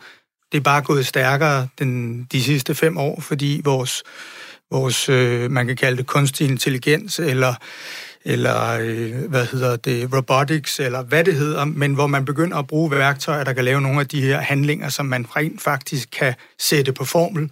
[0.52, 4.04] Det er bare gået stærkere den, de sidste fem år, fordi vores,
[4.72, 7.54] vores øh, man kan kalde det kunstig intelligens, eller
[8.26, 12.68] eller øh, hvad hedder det, robotics, eller hvad det hedder, men hvor man begynder at
[12.68, 16.34] bruge værktøjer, der kan lave nogle af de her handlinger, som man rent faktisk kan
[16.60, 17.52] sætte på formel,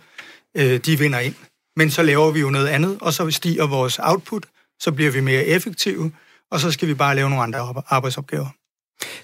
[0.55, 1.35] øh, de vinder ind.
[1.75, 4.45] Men så laver vi jo noget andet, og så stiger vores output,
[4.79, 6.11] så bliver vi mere effektive,
[6.51, 8.47] og så skal vi bare lave nogle andre arbejdsopgaver.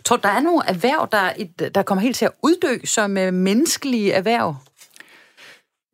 [0.06, 4.12] Tror der er nogle erhverv, der, der kommer helt til at uddø som øh, menneskelige
[4.12, 4.56] erhverv?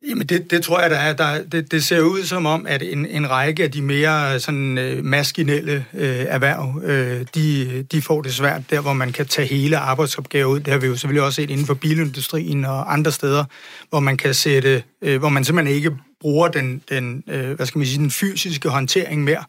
[0.08, 1.12] Jamen det, det tror jeg, der er.
[1.12, 4.40] Der, det, det ser ud som om, at en, en række af de mere øh,
[4.40, 9.26] sådan, øh, maskinelle øh, erhverv, øh, de, de får det svært der, hvor man kan
[9.26, 10.60] tage hele arbejdsopgaver ud.
[10.60, 13.44] Det har vi jo selvfølgelig også set inden for bilindustrien og andre steder,
[13.90, 15.90] hvor man kan sætte, øh, hvor man simpelthen ikke
[16.20, 19.44] bruger den, den, øh, hvad skal man sige, den fysiske håndtering mere,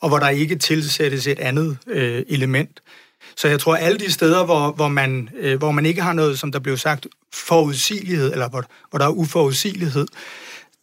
[0.00, 2.80] og hvor der ikke tilsættes et andet øh, element.
[3.38, 6.12] Så jeg tror, at alle de steder, hvor, hvor, man, øh, hvor man ikke har
[6.12, 10.06] noget, som der blev sagt, forudsigelighed, eller hvor, hvor der er uforudsigelighed,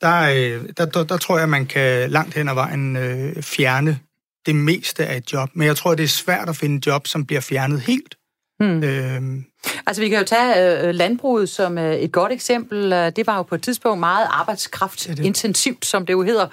[0.02, 4.00] der, øh, der, der, der tror jeg, man kan langt hen ad vejen øh, fjerne
[4.46, 5.50] det meste af et job.
[5.54, 8.16] Men jeg tror, det er svært at finde job, som bliver fjernet helt.
[8.60, 8.84] Hmm.
[8.84, 9.46] Øhm.
[9.88, 12.92] Altså, vi kan jo tage øh, landbruget som øh, et godt eksempel.
[12.92, 16.48] Det var jo på et tidspunkt meget arbejdskraftintensivt, som det jo hedder.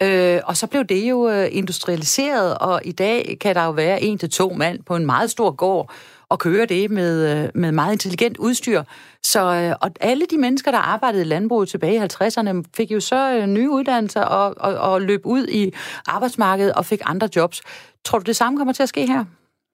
[0.00, 4.02] Øh, og så blev det jo øh, industrialiseret, og i dag kan der jo være
[4.02, 5.92] en til to mand på en meget stor gård
[6.28, 8.82] og køre det med, øh, med meget intelligent udstyr.
[9.22, 13.00] Så øh, og alle de mennesker, der arbejdede i landbruget tilbage i 50'erne, fik jo
[13.00, 15.72] så øh, nye uddannelser og, og, og løb ud i
[16.06, 17.62] arbejdsmarkedet og fik andre jobs.
[18.04, 19.24] Tror du, det samme kommer til at ske her?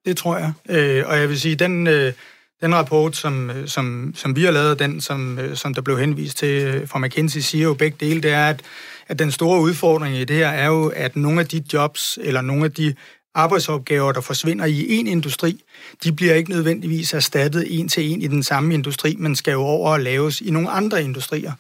[0.05, 0.53] Det tror jeg.
[0.69, 1.87] Øh, og jeg vil sige, den...
[1.87, 2.13] Øh
[2.61, 5.99] den rapport, som, øh, som, som vi har lavet, den som, øh, som der blev
[5.99, 8.63] henvist til øh, fra McKinsey, siger jo begge dele, det er, at,
[9.09, 12.41] at den store udfordring i det her er jo, at nogle af de jobs, eller
[12.41, 12.95] nogle af de
[13.35, 15.65] arbejdsopgaver, der forsvinder i en industri,
[16.05, 19.63] de bliver ikke nødvendigvis erstattet en til en i den samme industri, men skal jo
[19.63, 21.53] over og laves i nogle andre industrier.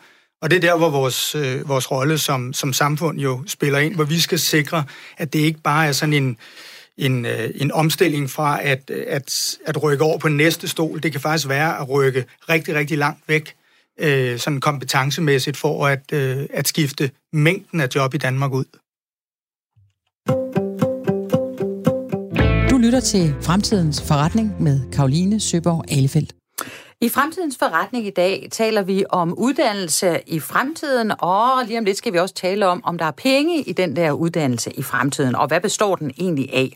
[0.42, 3.94] Og det er der, hvor vores, øh, vores rolle som, som samfund jo spiller ind,
[3.94, 4.84] hvor vi skal sikre,
[5.16, 6.36] at det ikke bare er sådan en, øh,
[6.98, 11.02] en øh, en omstilling fra at, øh, at, at rykke over på næste stol.
[11.02, 13.54] Det kan faktisk være at rykke rigtig, rigtig langt væk,
[14.00, 18.64] øh, sådan kompetencemæssigt, for at, øh, at skifte mængden af job i Danmark ud.
[22.70, 26.34] Du lytter til Fremtidens Forretning med Karoline Søborg Alefeldt.
[27.00, 31.98] I fremtidens forretning i dag taler vi om uddannelse i fremtiden, og lige om lidt
[31.98, 35.34] skal vi også tale om, om der er penge i den der uddannelse i fremtiden,
[35.34, 36.72] og hvad består den egentlig af.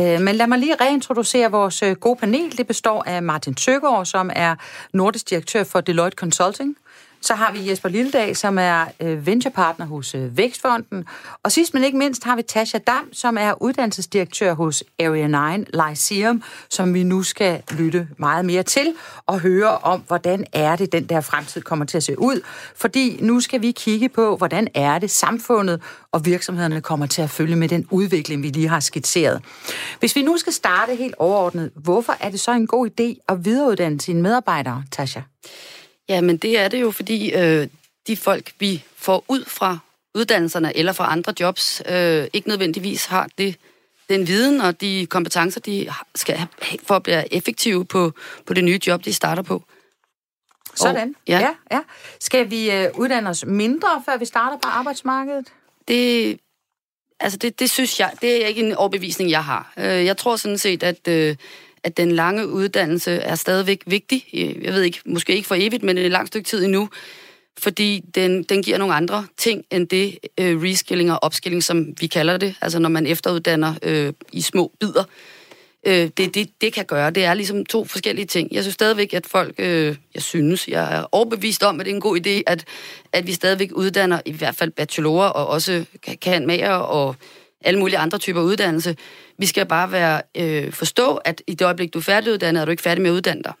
[0.00, 2.58] Øh, men lad mig lige reintroducere vores øh, gode panel.
[2.58, 4.54] Det består af Martin Søgaard, som er
[4.92, 6.76] nordisk direktør for Deloitte Consulting.
[7.20, 11.04] Så har vi Jesper Lilledag, som er øh, venturepartner hos øh, Vækstfonden.
[11.42, 15.64] Og sidst men ikke mindst har vi Tasha Dam, som er uddannelsesdirektør hos Area 9
[15.64, 18.94] Lyceum, som vi nu skal lytte meget mere til
[19.26, 22.40] og høre om, hvordan er det, den der fremtid kommer til at se ud.
[22.76, 27.30] Fordi nu skal vi kigge på, hvordan er det samfundet og virksomhederne kommer til at
[27.30, 29.42] følge med den udvikling, vi lige har skitseret.
[29.98, 33.44] Hvis vi nu skal starte helt overordnet, hvorfor er det så en god idé at
[33.44, 35.20] videreuddanne sine medarbejdere, Tasha?
[36.08, 37.68] Ja, men det er det jo, fordi øh,
[38.06, 39.78] de folk, vi får ud fra
[40.14, 43.56] uddannelserne eller fra andre jobs, øh, ikke nødvendigvis har det,
[44.08, 46.48] den viden og de kompetencer, de skal have
[46.86, 48.12] for at blive effektive på,
[48.46, 49.62] på det nye job, de starter på.
[50.74, 51.08] Sådan.
[51.08, 51.38] Og, ja.
[51.38, 51.80] ja, ja.
[52.20, 55.46] Skal vi øh, uddanne os mindre, før vi starter på arbejdsmarkedet?
[55.88, 56.38] Det,
[57.20, 59.72] altså det, det synes jeg, det er ikke en overbevisning, jeg har.
[59.76, 61.08] Øh, jeg tror sådan set, at...
[61.08, 61.36] Øh,
[61.84, 64.24] at den lange uddannelse er stadigvæk vigtig.
[64.62, 66.88] Jeg ved ikke, måske ikke for evigt, men et langt stykke tid endnu,
[67.58, 72.06] fordi den, den giver nogle andre ting end det øh, reskilling og opskilling, som vi
[72.06, 75.04] kalder det, altså når man efteruddanner øh, i små bidder.
[75.86, 77.10] Øh, det, det, det kan gøre.
[77.10, 78.48] Det er ligesom to forskellige ting.
[78.52, 81.94] Jeg synes stadigvæk, at folk, øh, jeg synes, jeg er overbevist om, at det er
[81.94, 82.64] en god idé, at,
[83.12, 85.84] at vi stadigvæk uddanner i hvert fald bachelorer og også
[86.22, 87.16] kan mager og
[87.60, 88.96] alle mulige andre typer uddannelse.
[89.38, 92.70] Vi skal bare være øh, forstå, at i det øjeblik, du er færdiguddannet, er du
[92.70, 93.52] ikke færdig med at uddanne dig.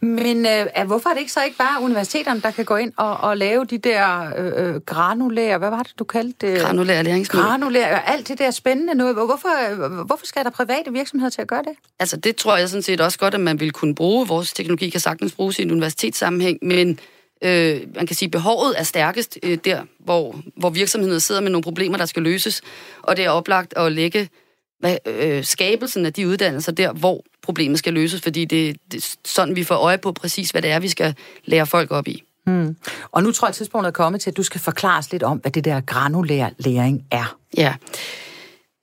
[0.00, 3.16] Men øh, hvorfor er det ikke så ikke bare universiteterne, der kan gå ind og,
[3.16, 6.60] og lave de der øh, øh granulære, hvad var det, du kaldte det?
[6.60, 7.42] Granulære læringsmål.
[7.42, 9.14] Granulære, alt det der spændende noget.
[9.14, 11.72] Hvorfor, hvorfor skal der private virksomheder til at gøre det?
[11.98, 14.28] Altså, det tror jeg sådan set også godt, at man vil kunne bruge.
[14.28, 16.98] Vores teknologi kan sagtens bruges i en universitetssammenhæng, men
[17.42, 21.62] øh, man kan sige, behovet er stærkest øh, der, hvor, hvor virksomheden sidder med nogle
[21.62, 22.62] problemer, der skal løses,
[23.02, 24.28] og det er oplagt at lægge
[24.86, 29.16] hvad, øh, skabelsen af de uddannelser der, hvor problemet skal løses, fordi det, det er
[29.24, 32.22] sådan, vi får øje på præcis, hvad det er, vi skal lære folk op i.
[32.46, 32.76] Hmm.
[33.10, 35.22] Og nu tror jeg, at tidspunktet er kommet til, at du skal forklare os lidt
[35.22, 37.36] om, hvad det der granulær læring er.
[37.56, 37.74] Ja.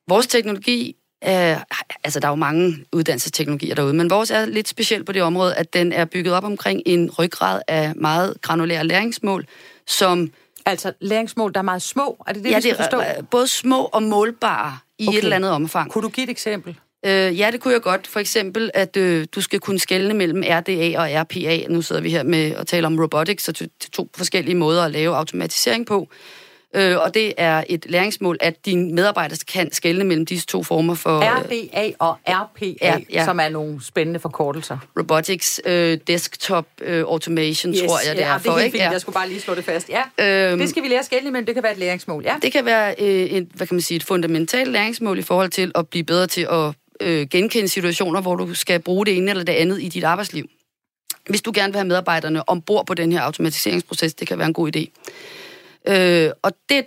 [0.08, 1.60] Vores teknologi er,
[2.04, 5.56] altså der er jo mange uddannelsesteknologier derude, men vores er lidt specielt på det område,
[5.56, 9.46] at den er bygget op omkring en ryggrad af meget granulære læringsmål,
[9.88, 10.32] som...
[10.66, 13.26] Altså læringsmål, der er meget små, er det det, ja, vi skal det er forstå?
[13.32, 15.18] både små og målbare i okay.
[15.18, 15.92] et eller andet omfang.
[15.92, 16.80] Kunne du give et eksempel?
[17.06, 18.08] Øh, ja, det kunne jeg godt.
[18.08, 21.68] For eksempel, at øh, du skal kunne skelne mellem RDA og RPA.
[21.70, 24.92] Nu sidder vi her med at tale om robotics, så to, to forskellige måder at
[24.92, 26.08] lave automatisering på.
[26.76, 30.96] Øh, og det er et læringsmål, at dine medarbejdere kan skelne mellem disse to former
[30.96, 31.20] for...
[31.20, 33.26] RDA og RPA, ja, ja.
[33.26, 34.78] som er nogle spændende forkortelser.
[35.00, 38.52] Robotics, øh, desktop øh, automation, yes, tror jeg, det ja, er for.
[38.52, 38.76] Det er ikke?
[38.76, 38.84] Fint.
[38.84, 38.92] Ja.
[38.92, 39.90] Jeg skulle bare lige slå det fast.
[39.90, 42.24] Ja, øhm, det skal vi lære at skelne men det kan være et læringsmål.
[42.24, 42.36] Ja.
[42.42, 45.72] Det kan være øh, et, hvad kan man sige, et fundamentalt læringsmål i forhold til
[45.76, 49.44] at blive bedre til at øh, genkende situationer, hvor du skal bruge det ene eller
[49.44, 50.46] det andet i dit arbejdsliv.
[51.30, 54.54] Hvis du gerne vil have medarbejderne ombord på den her automatiseringsproces, det kan være en
[54.54, 54.86] god idé.
[55.88, 56.84] Øh, og det er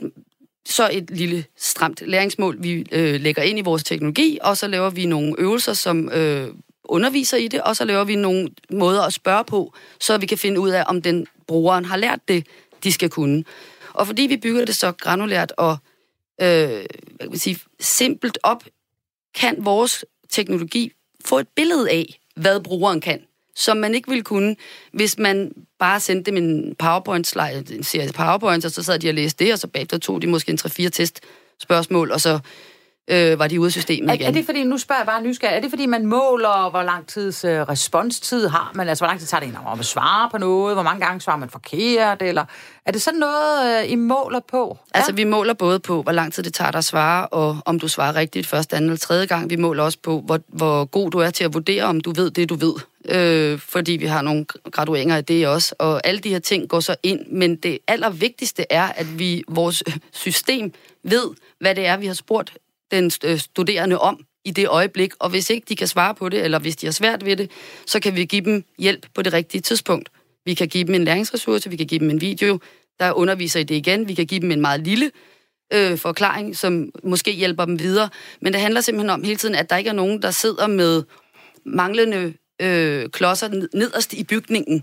[0.66, 4.90] så et lille stramt læringsmål, vi øh, lægger ind i vores teknologi, og så laver
[4.90, 6.48] vi nogle øvelser, som øh,
[6.85, 10.38] underviser i det, og så laver vi nogle måder at spørge på, så vi kan
[10.38, 12.46] finde ud af, om den brugeren har lært det,
[12.85, 13.44] de skal kunne.
[13.92, 15.78] Og fordi vi bygger det så granulært og
[16.40, 16.87] øh, hvad
[17.20, 18.64] kan man sige, simpelt op,
[19.35, 20.92] kan vores teknologi
[21.24, 23.22] få et billede af, hvad brugeren kan
[23.57, 24.57] som man ikke ville kunne,
[24.92, 29.14] hvis man bare sendte dem en PowerPoint-slide, en serie PowerPoints, og så sad de og
[29.14, 31.21] læste det, og så bagefter tog de måske en 3-4 test
[31.59, 32.38] spørgsmål, og så
[33.09, 34.27] øh, var de ude af systemet er, igen.
[34.27, 37.07] Er det fordi, nu spørger jeg bare nysgerrig, er det fordi, man måler, hvor lang
[37.07, 38.88] tids øh, responstid har man?
[38.88, 40.77] Altså, hvor lang tid tager det en om at svare på noget?
[40.77, 42.23] Hvor mange gange svarer man forkert?
[42.23, 42.45] Eller
[42.87, 44.79] er det sådan noget, øh, I måler på?
[44.95, 44.99] Ja?
[44.99, 47.81] Altså, vi måler både på, hvor lang tid det tager dig at svare, og om
[47.81, 49.51] du svarer rigtigt første, anden eller tredje gang.
[49.51, 52.31] Vi måler også på, hvor, hvor god du er til at vurdere, om du ved
[52.31, 52.75] det, du ved.
[53.09, 55.75] Øh, fordi vi har nogle gradueringer af det også.
[55.79, 57.21] Og alle de her ting går så ind.
[57.31, 62.53] Men det allervigtigste er, at vi vores system ved, hvad det er, vi har spurgt
[62.90, 66.44] den øh, studerende om i det øjeblik, og hvis ikke de kan svare på det,
[66.44, 67.51] eller hvis de har svært ved det,
[67.87, 70.09] så kan vi give dem hjælp på det rigtige tidspunkt.
[70.44, 72.59] Vi kan give dem en læringsressource, vi kan give dem en video,
[73.01, 75.11] der underviser i det igen, vi kan give dem en meget lille
[75.72, 78.09] øh, forklaring, som måske hjælper dem videre.
[78.40, 81.03] Men det handler simpelthen om hele tiden, at der ikke er nogen, der sidder med
[81.66, 84.83] manglende øh, klodser nederst i bygningen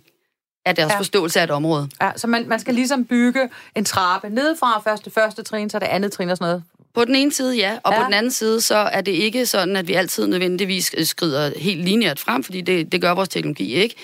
[0.65, 0.97] af deres ja.
[0.97, 1.89] forståelse af et område.
[2.01, 5.85] Ja, så man, man skal ligesom bygge en trappe nedefra første første trin, så det
[5.85, 6.63] andet trin og sådan noget.
[6.93, 7.77] På den ene side, ja.
[7.83, 7.99] Og ja.
[7.99, 11.85] på den anden side, så er det ikke sådan, at vi altid nødvendigvis skrider helt
[11.85, 13.95] lineært frem, fordi det, det gør vores teknologi ikke.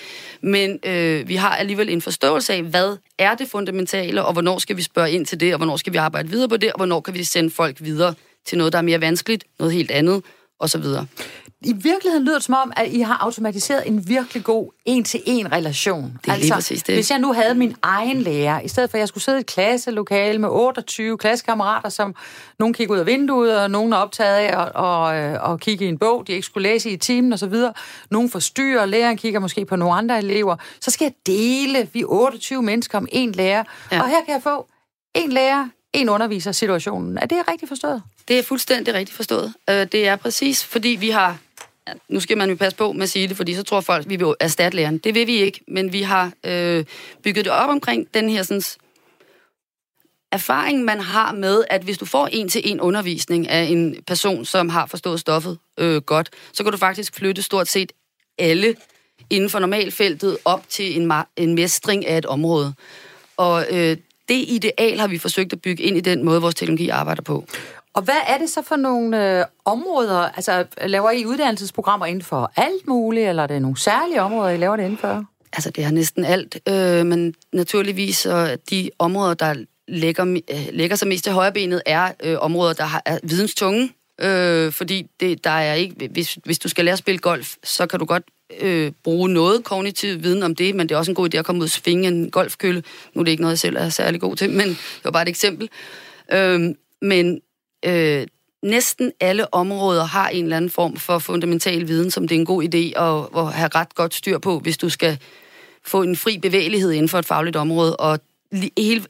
[0.42, 4.76] Men øh, vi har alligevel en forståelse af, hvad er det fundamentale, og hvornår skal
[4.76, 7.00] vi spørge ind til det, og hvornår skal vi arbejde videre på det, og hvornår
[7.00, 8.14] kan vi sende folk videre
[8.46, 10.22] til noget, der er mere vanskeligt, noget helt andet,
[10.58, 10.84] osv.
[11.62, 16.18] I virkeligheden lyder det som om, at I har automatiseret en virkelig god en-til-en relation.
[16.22, 16.94] Det er altså, lige præcis det.
[16.94, 19.40] Hvis jeg nu havde min egen lærer, i stedet for at jeg skulle sidde i
[19.40, 22.14] et klasselokale med 28 klassekammerater, som
[22.58, 25.84] nogen kigger ud af vinduet, og nogen er optaget af at, og, øh, og kigge
[25.84, 27.54] i en bog, de ikke skulle læse i timen osv.
[28.10, 30.56] Nogen forstyrrer, læreren kigger måske på nogle andre elever.
[30.80, 33.64] Så skal jeg dele, vi 28 mennesker om en lærer.
[33.92, 34.02] Ja.
[34.02, 34.66] Og her kan jeg få
[35.14, 37.18] en lærer, en underviser situationen.
[37.18, 38.02] Er det rigtigt forstået?
[38.28, 39.54] Det er fuldstændig rigtigt forstået.
[39.70, 41.36] Øh, det er præcis, fordi vi har
[42.08, 44.10] nu skal man jo passe på med at sige det, fordi så tror folk, at
[44.10, 44.98] vi vil erstatte læreren.
[44.98, 46.84] Det vil vi ikke, men vi har øh,
[47.22, 48.62] bygget det op omkring den her sådan,
[50.32, 54.44] erfaring, man har med, at hvis du får en til en undervisning af en person,
[54.44, 57.92] som har forstået stoffet øh, godt, så kan du faktisk flytte stort set
[58.38, 58.74] alle
[59.30, 62.74] inden for normalfeltet op til en, en mestring af et område.
[63.36, 63.96] Og øh,
[64.28, 67.46] det ideal har vi forsøgt at bygge ind i den måde, vores teknologi arbejder på.
[68.00, 70.18] Og hvad er det så for nogle øh, områder?
[70.18, 74.56] Altså, laver I uddannelsesprogrammer inden for alt muligt, eller er det nogle særlige områder, I
[74.56, 75.24] laver det inden for?
[75.52, 79.54] Altså, det er næsten alt, øh, men naturligvis så de områder, der
[79.88, 83.92] lægger, øh, lægger sig mest til højrebenet, er øh, områder, der har, er videnstunge.
[84.20, 87.86] Øh, fordi det, der er ikke, hvis, hvis du skal lære at spille golf, så
[87.86, 88.24] kan du godt
[88.60, 91.44] øh, bruge noget kognitiv viden om det, men det er også en god idé at
[91.44, 92.82] komme ud og svinge en golfkølle.
[93.14, 95.22] Nu er det ikke noget, jeg selv er særlig god til, men det var bare
[95.22, 95.68] et eksempel.
[96.32, 96.60] Øh,
[97.02, 97.40] men
[97.86, 98.26] øh,
[98.62, 102.46] næsten alle områder har en eller anden form for fundamental viden, som det er en
[102.46, 105.18] god idé at, at have ret godt styr på, hvis du skal
[105.86, 107.96] få en fri bevægelighed inden for et fagligt område.
[107.96, 108.20] Og
[108.78, 109.04] hele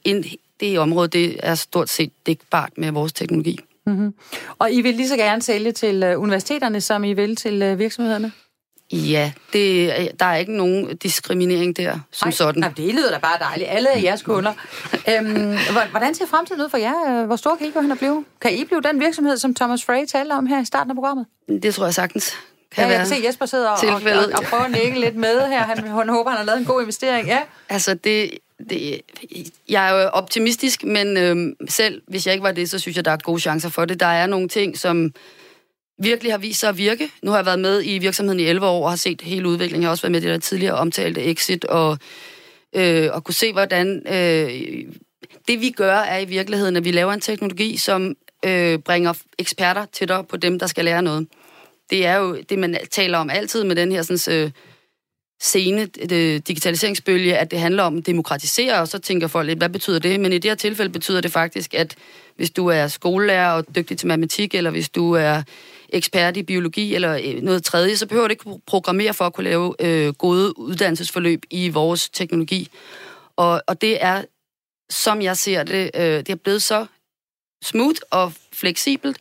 [0.59, 3.59] det område, det er stort set dækbart med vores teknologi.
[3.85, 4.13] Mm-hmm.
[4.59, 7.79] Og I vil lige så gerne sælge til øh, universiteterne, som I vil til øh,
[7.79, 8.31] virksomhederne?
[8.91, 12.59] Ja, det, der er ikke nogen diskriminering der, som Ej, sådan.
[12.59, 13.69] Nej, det lyder da bare dejligt.
[13.69, 14.53] Alle er jeres kunder.
[14.93, 15.57] øhm,
[15.91, 17.25] hvordan ser fremtiden ud for jer?
[17.25, 18.25] Hvor stor kan I gå hen og blive?
[18.41, 21.25] Kan I blive den virksomhed, som Thomas Frey talte om her i starten af programmet?
[21.63, 22.33] Det tror jeg sagtens.
[22.71, 25.15] Kan ja, jeg kan se Jesper sidder og, og, og, og prøver at nikke lidt
[25.15, 25.59] med her.
[25.59, 27.27] Han, han håber, han har lavet en god investering.
[27.27, 27.39] Ja.
[27.69, 28.31] Altså, det,
[28.69, 29.01] det,
[29.69, 33.05] jeg er jo optimistisk, men øhm, selv hvis jeg ikke var det, så synes jeg,
[33.05, 33.99] der er gode chancer for det.
[33.99, 35.13] Der er nogle ting, som
[36.03, 37.09] virkelig har vist sig at virke.
[37.21, 39.81] Nu har jeg været med i virksomheden i 11 år og har set hele udviklingen.
[39.81, 41.97] Jeg har også været med i det der tidligere omtalte exit og,
[42.75, 44.01] øh, og kunne se, hvordan...
[44.07, 44.85] Øh,
[45.47, 49.85] det vi gør er i virkeligheden, at vi laver en teknologi, som øh, bringer eksperter
[49.85, 51.27] tættere på dem, der skal lære noget.
[51.89, 54.51] Det er jo det, man taler om altid med den her sådan, øh,
[55.41, 59.69] scene, det, digitaliseringsbølge, at det handler om at demokratisere, og så tænker folk lidt, hvad
[59.69, 60.19] betyder det?
[60.19, 61.95] Men i det her tilfælde betyder det faktisk, at
[62.35, 65.43] hvis du er skolelærer og dygtig til matematik, eller hvis du er
[65.91, 69.43] ekspert i biologi eller øh, noget tredje, så behøver du ikke programmere for at kunne
[69.43, 72.69] lave øh, gode uddannelsesforløb i vores teknologi.
[73.35, 74.23] Og, og det er,
[74.89, 76.85] som jeg ser det, øh, det er blevet så
[77.63, 79.17] smooth og fleksibelt,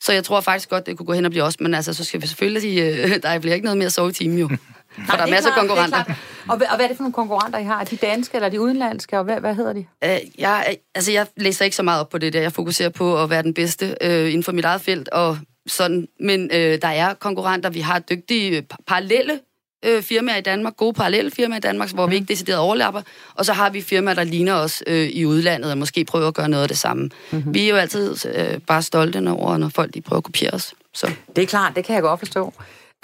[0.00, 2.04] så jeg tror faktisk godt, det kunne gå hen og blive også, men altså, så
[2.04, 4.48] skal vi selvfølgelig sige, øh, der bliver ikke noget mere at sove i timen jo.
[4.94, 6.04] For Nej, der er masser af konkurrenter.
[6.48, 7.80] Og, og hvad er det for nogle konkurrenter, I har?
[7.80, 9.86] Er de danske, eller er de udenlandske, og hvad, hvad hedder de?
[10.04, 12.40] Øh, jeg, altså, jeg læser ikke så meget op på det der.
[12.40, 16.08] Jeg fokuserer på at være den bedste øh, inden for mit eget felt, og sådan.
[16.20, 17.70] Men øh, der er konkurrenter.
[17.70, 19.40] Vi har dygtige parallelle
[19.84, 23.02] øh, firmaer i Danmark, gode parallelle firmaer i Danmark, hvor vi ikke decideret overlapper.
[23.34, 26.34] Og så har vi firmaer, der ligner os øh, i udlandet, og måske prøver at
[26.34, 27.10] gøre noget af det samme.
[27.30, 27.54] Mm-hmm.
[27.54, 30.74] Vi er jo altid øh, bare stolte over, når folk de prøver at kopiere os.
[30.94, 31.10] Så.
[31.36, 32.52] Det er klart, det kan jeg godt forstå.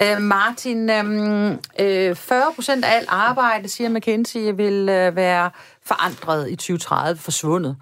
[0.01, 5.51] Øh, Martin, øh, 40 procent af alt arbejde, siger McKinsey, vil øh, være
[5.85, 7.75] forandret i 2030, forsvundet.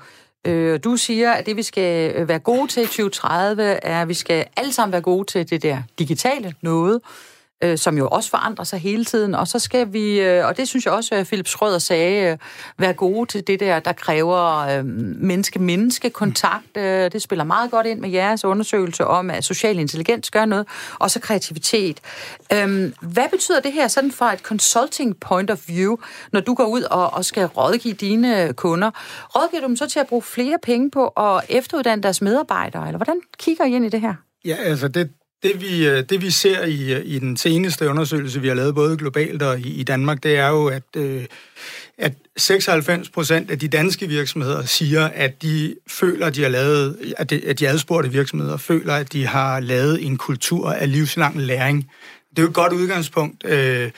[0.47, 4.07] Øh, du siger, at det, vi skal øh, være gode til i 2030, er, at
[4.07, 7.01] vi skal alle sammen være gode til det der digitale noget
[7.63, 9.35] øh, som jo også forandrer sig hele tiden.
[9.35, 12.37] Og så skal vi, øh, og det synes jeg også, at Philip Schrøder sagde, øh,
[12.77, 16.77] være gode til det der, der kræver øh, menneske-menneske-kontakt.
[16.77, 20.67] Øh, det spiller meget godt ind med jeres undersøgelse om, at social intelligens gør noget,
[20.99, 21.99] og så kreativitet.
[22.53, 25.97] Øh, hvad betyder det her sådan fra et consulting point of view,
[26.31, 28.91] når du går ud og, og skal rådgive dine kunder?
[29.35, 32.97] Rådgiver du dem så til at bruge flere penge på at efteruddanne deres medarbejdere, eller
[32.97, 34.13] hvordan kigger I ind i det her?
[34.45, 35.09] Ja, altså det,
[35.43, 38.75] det vi, øh, det vi ser i, øh, i den seneste undersøgelse, vi har lavet
[38.75, 41.25] både globalt og i, i Danmark, det er jo, at, øh,
[41.97, 47.13] at 96 procent af de danske virksomheder siger, at de føler, at de har lavet,
[47.17, 51.41] at de, at de adspurgte virksomheder føler, at de har lavet en kultur af livslang
[51.41, 51.91] læring.
[52.29, 53.45] Det er jo et godt udgangspunkt.
[53.45, 53.91] Øh,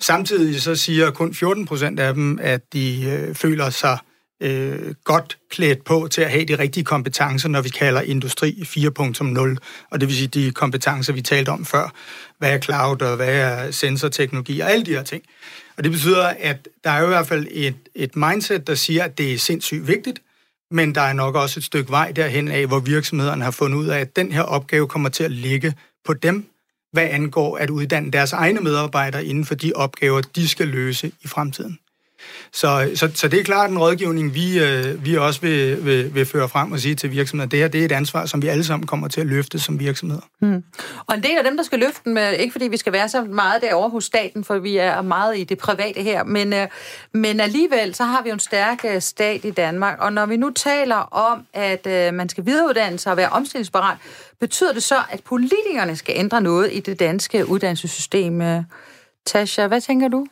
[0.00, 5.38] samtidig så siger kun 14 procent af dem, at de føler sig øh, Øh, godt
[5.50, 9.56] klædt på til at have de rigtige kompetencer, når vi kalder industri 4.0,
[9.90, 11.92] og det vil sige de kompetencer, vi talte om før.
[12.38, 15.22] Hvad er cloud, og hvad er sensorteknologi, og alle de her ting.
[15.76, 19.04] Og det betyder, at der er jo i hvert fald et, et mindset, der siger,
[19.04, 20.22] at det er sindssygt vigtigt,
[20.70, 23.86] men der er nok også et stykke vej derhen af, hvor virksomhederne har fundet ud
[23.86, 25.74] af, at den her opgave kommer til at ligge
[26.04, 26.50] på dem,
[26.92, 31.28] hvad angår at uddanne deres egne medarbejdere inden for de opgaver, de skal løse i
[31.28, 31.78] fremtiden.
[32.52, 36.26] Så, så, så det er klart en rådgivning, vi, øh, vi også vil, vil, vil
[36.26, 37.48] føre frem og sige til virksomheder.
[37.48, 39.80] Det her det er et ansvar, som vi alle sammen kommer til at løfte som
[39.80, 40.22] virksomheder.
[40.40, 40.64] Mm.
[41.06, 43.24] Og en del af dem, der skal løfte dem, ikke fordi vi skal være så
[43.24, 46.68] meget derovre hos staten, for vi er meget i det private her, men, øh,
[47.12, 50.36] men alligevel så har vi jo en stærk øh, stat i Danmark, og når vi
[50.36, 53.98] nu taler om, at øh, man skal videreuddanne sig og være omstillingsparat,
[54.40, 58.40] betyder det så, at politikerne skal ændre noget i det danske uddannelsessystem?
[58.40, 58.62] Øh,
[59.26, 60.26] Tasha, hvad tænker du?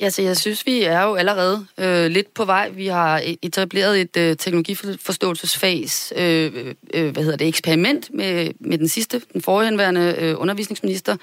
[0.00, 2.68] Altså, jeg synes, vi er jo allerede øh, lidt på vej.
[2.68, 5.84] Vi har e-, etableret et øh, teknologiforståelsesfag,
[6.16, 11.16] øh, øh, øh, hvad hedder det, eksperiment med, med den sidste, den forhenværende øh, undervisningsminister.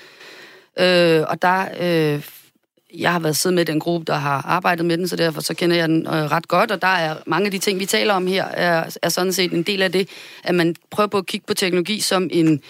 [0.80, 2.24] Øh, og der, øh,
[2.98, 5.54] jeg har været siddet med den gruppe, der har arbejdet med den, så derfor så
[5.54, 8.14] kender jeg den øh, ret godt, og der er mange af de ting, vi taler
[8.14, 10.10] om her, er, er sådan set en del af det,
[10.44, 12.62] at man prøver på at kigge på teknologi som en,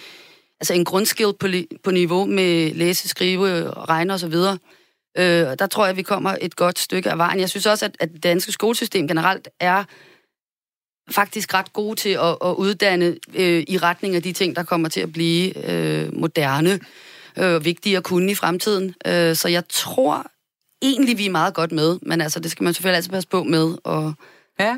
[0.60, 1.46] altså en grundskill på,
[1.84, 4.34] på niveau med læse, skrive, regne osv.,
[5.18, 5.24] Øh,
[5.58, 7.40] der tror jeg, at vi kommer et godt stykke af vejen.
[7.40, 9.84] Jeg synes også, at, at det danske skolesystem generelt er
[11.10, 14.88] faktisk ret gode til at, at uddanne øh, i retning af de ting, der kommer
[14.88, 16.80] til at blive øh, moderne
[17.36, 18.94] og øh, vigtige at kunne i fremtiden.
[19.06, 20.26] Øh, så jeg tror
[20.82, 23.42] egentlig, vi er meget godt med, men altså, det skal man selvfølgelig altid passe på
[23.42, 23.76] med.
[23.84, 24.14] Og,
[24.58, 24.76] ja.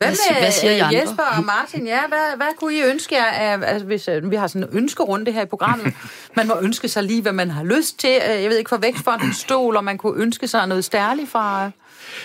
[0.00, 1.86] Hvad, med, hvad siger I Jesper og Martin?
[1.86, 3.24] Ja, hvad, hvad kunne I ønske jer,
[3.64, 5.92] altså, hvis uh, vi har sådan en ønskerunde her i programmet?
[6.36, 8.10] Man må ønske sig lige, hvad man har lyst til.
[8.30, 11.70] Øh, jeg ved ikke, for vækstfonden stol, og man kunne ønske sig noget stærligt fra...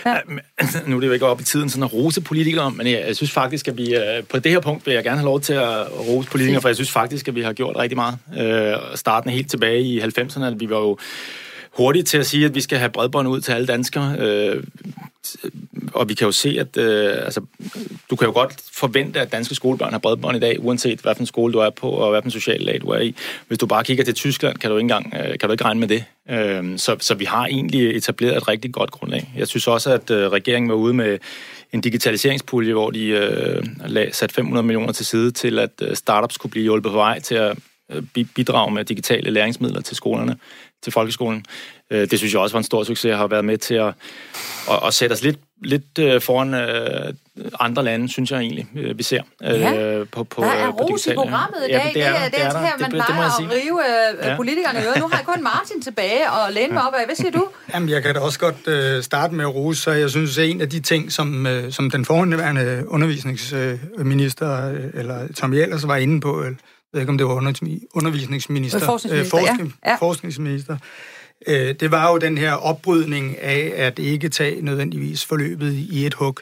[0.06, 0.16] Ja.
[0.88, 3.16] Nu er det jo ikke op i tiden sådan at rose politikere, men jeg, jeg
[3.16, 5.54] synes faktisk, at vi øh, på det her punkt vil jeg gerne have lov til
[5.54, 8.18] at rose politikere, for jeg synes faktisk, at vi har gjort rigtig meget.
[8.38, 10.98] Øh, starten helt tilbage i 90'erne, vi var jo
[11.78, 14.16] hurtigt til at sige, at vi skal have bredbånd ud til alle danskere.
[14.20, 14.64] Øh,
[15.94, 17.42] og vi kan jo se, at øh, altså,
[18.10, 21.54] du kan jo godt forvente, at danske skolebørn har bredbånd i dag, uanset hvilken skole
[21.54, 23.16] du er på, og hvilken social lag du er i.
[23.48, 25.80] Hvis du bare kigger til Tyskland, kan du ikke, engang, øh, kan du ikke regne
[25.80, 26.04] med det.
[26.30, 29.34] Øh, så, så vi har egentlig etableret et rigtig godt grundlag.
[29.38, 31.18] Jeg synes også, at øh, regeringen var ude med
[31.74, 33.64] en digitaliseringspulje, hvor de øh,
[34.12, 37.36] satte 500 millioner til side til, at øh, startups kunne blive hjulpet på vej til
[37.36, 37.58] at
[37.92, 38.04] øh,
[38.36, 40.38] bidrage med digitale læringsmidler til skolerne
[40.84, 41.46] til folkeskolen.
[41.92, 43.94] Øh, det synes jeg også var en stor succes, at har været med til at,
[44.72, 47.14] at, at sætte os lidt, lidt øh, foran øh,
[47.60, 49.22] andre lande, synes jeg egentlig, vi ser.
[49.42, 50.04] Ja.
[50.12, 51.92] på, på, der er på ros i programmet i dag.
[51.96, 53.80] Ja, det er, det er, det er, det er her, man plejer det, at rive
[54.24, 54.36] ja.
[54.36, 57.06] politikerne i Nu har jeg kun Martin tilbage og læne mig op af.
[57.06, 57.48] Hvad siger du?
[57.74, 60.50] Jamen, jeg kan da også godt uh, starte med at rose, så jeg synes, at
[60.50, 65.96] en af de ting, som, uh, som den forhåndværende undervisningsminister, uh, eller Tom Jellers var
[65.96, 66.44] inde på,
[66.96, 67.34] ved ikke, om det var
[67.94, 69.92] undervisningsminister, forskningsminister, øh, forskning, ja.
[69.92, 69.96] Ja.
[69.96, 70.78] forskningsminister.
[71.48, 76.14] Øh, det var jo den her opbrydning af at ikke tage nødvendigvis forløbet i et
[76.14, 76.40] hug.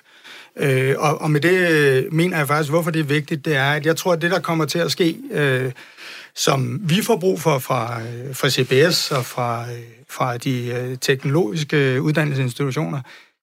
[0.57, 3.71] Øh, og, og med det øh, mener jeg faktisk, hvorfor det er vigtigt, det er,
[3.71, 5.71] at jeg tror, at det, der kommer til at ske, øh,
[6.35, 9.79] som vi får brug for fra, øh, fra CBS og fra, øh,
[10.09, 13.01] fra de øh, teknologiske uddannelsesinstitutioner,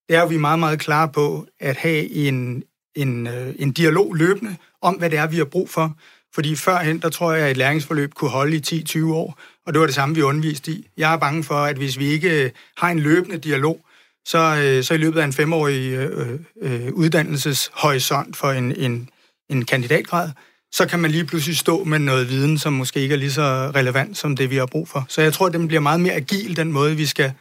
[0.09, 2.63] det er, at vi er meget, meget klar på at have en,
[2.95, 5.97] en, øh, en dialog løbende om, hvad det er, vi har brug for.
[6.35, 9.81] Fordi førhen, der tror jeg, at et læringsforløb kunne holde i 10-20 år, og det
[9.81, 10.89] var det samme, vi underviste i.
[10.97, 13.81] Jeg er bange for, at hvis vi ikke øh, har en løbende dialog,
[14.25, 19.09] så, øh, så i løbet af en femårig øh, øh, øh, uddannelseshorisont for en, en,
[19.49, 20.31] en kandidatgrad,
[20.73, 23.73] så kan man lige pludselig stå med noget viden, som måske ikke er lige så
[23.75, 25.07] relevant som det, vi har brug for.
[25.09, 27.33] Så jeg tror, at den bliver meget mere agil, den måde, vi skal,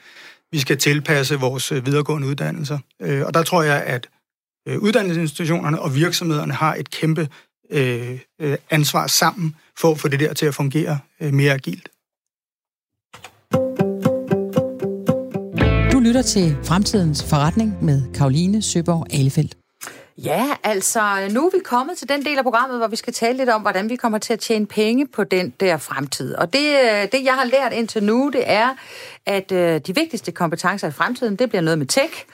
[0.51, 2.79] vi skal tilpasse vores videregående uddannelser.
[2.99, 4.07] Og der tror jeg, at
[4.77, 7.27] uddannelsesinstitutionerne og virksomhederne har et kæmpe
[7.71, 11.89] Øh, øh, ansvar sammen for at få det der til at fungere øh, mere agilt.
[15.91, 19.55] Du lytter til Fremtidens Forretning med Karoline Søborg Alefeldt.
[20.17, 23.37] Ja, altså nu er vi kommet til den del af programmet, hvor vi skal tale
[23.37, 26.35] lidt om, hvordan vi kommer til at tjene penge på den der fremtid.
[26.35, 28.69] Og det, øh, det jeg har lært indtil nu, det er,
[29.25, 32.25] at øh, de vigtigste kompetencer i fremtiden, det bliver noget med tech,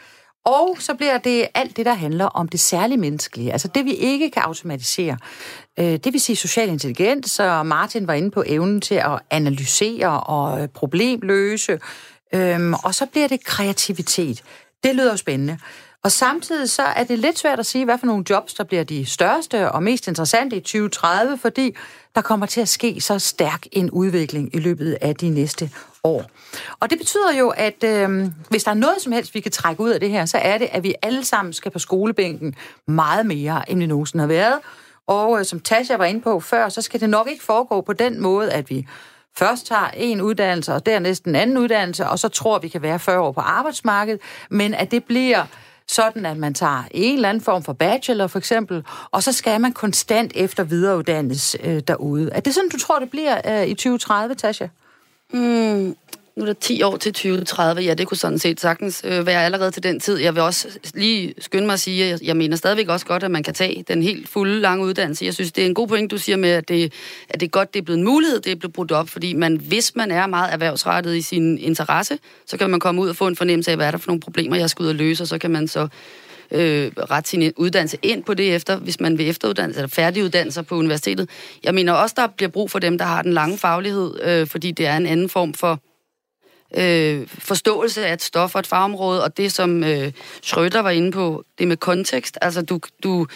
[0.46, 3.94] og så bliver det alt det, der handler om det særlige menneskelige, altså det, vi
[3.94, 5.18] ikke kan automatisere.
[5.80, 10.24] Øh, det vil sige social intelligens, og Martin var inde på evnen til at analysere
[10.24, 11.80] og øh, problemløse,
[12.34, 14.44] øhm, og så bliver det kreativitet.
[14.84, 15.58] Det lyder spændende.
[16.06, 18.84] Og samtidig så er det lidt svært at sige, hvad for nogle jobs, der bliver
[18.84, 21.76] de største og mest interessante i 2030, fordi
[22.16, 25.72] der kommer til at ske så stærk en udvikling i løbet af de næste
[26.04, 26.24] år.
[26.80, 29.82] Og det betyder jo, at øh, hvis der er noget som helst, vi kan trække
[29.82, 32.56] ud af det her, så er det, at vi alle sammen skal på skolebænken
[32.88, 34.60] meget mere, end vi nogensinde har været.
[35.08, 37.94] Og øh, som Tasha var inde på før, så skal det nok ikke foregå på
[37.94, 38.88] den måde, at vi
[39.38, 43.00] først tager en uddannelse, og dernæst en anden uddannelse, og så tror, vi kan være
[43.00, 45.46] 40 år på arbejdsmarkedet, men at det bliver
[45.88, 49.62] sådan at man tager en eller anden form for bachelor for eksempel, og så skal
[49.62, 52.30] man konstant efter videreuddannes øh, derude.
[52.32, 54.68] Er det sådan, du tror, det bliver øh, i 2030, Tasha?
[55.34, 55.96] Mm,
[56.36, 57.82] nu er der 10 år til 2030.
[57.82, 60.18] Ja, det kunne sådan set sagtens øh, være allerede til den tid.
[60.18, 63.32] Jeg vil også lige skynde mig at sige, at jeg mener stadigvæk også godt, at
[63.32, 65.26] man kan tage den helt fulde lange uddannelse.
[65.26, 66.94] Jeg synes, det er en god point, du siger med, at det,
[67.30, 69.34] at det er godt, det er blevet en mulighed, det er blevet brudt op, fordi
[69.34, 73.16] man, hvis man er meget erhvervsrettet i sin interesse, så kan man komme ud og
[73.16, 75.24] få en fornemmelse af, hvad er der for nogle problemer, jeg skal ud og løse,
[75.24, 75.88] og så kan man så
[76.52, 80.76] øh, rette sin uddannelse ind på det efter, hvis man vil efteruddannelse eller færdiguddannelse på
[80.76, 81.30] universitetet.
[81.64, 84.72] Jeg mener også, der bliver brug for dem, der har den lange faglighed, øh, fordi
[84.72, 85.80] det er en anden form for
[86.78, 90.12] øh, forståelse af et stof og et fagområde, og det, som øh,
[90.42, 92.38] Schrøder var inde på, det med kontekst.
[92.42, 93.28] Altså, du, du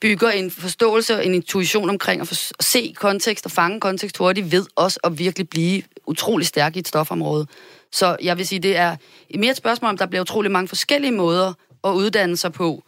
[0.00, 4.16] bygger en forståelse og en intuition omkring at, for, at se kontekst og fange kontekst
[4.16, 7.46] hurtigt, ved også at virkelig blive utrolig stærk i et stofområde.
[7.92, 8.96] Så jeg vil sige, det er
[9.38, 11.52] mere et spørgsmål om, der bliver utrolig mange forskellige måder
[11.84, 12.82] at uddanne sig på,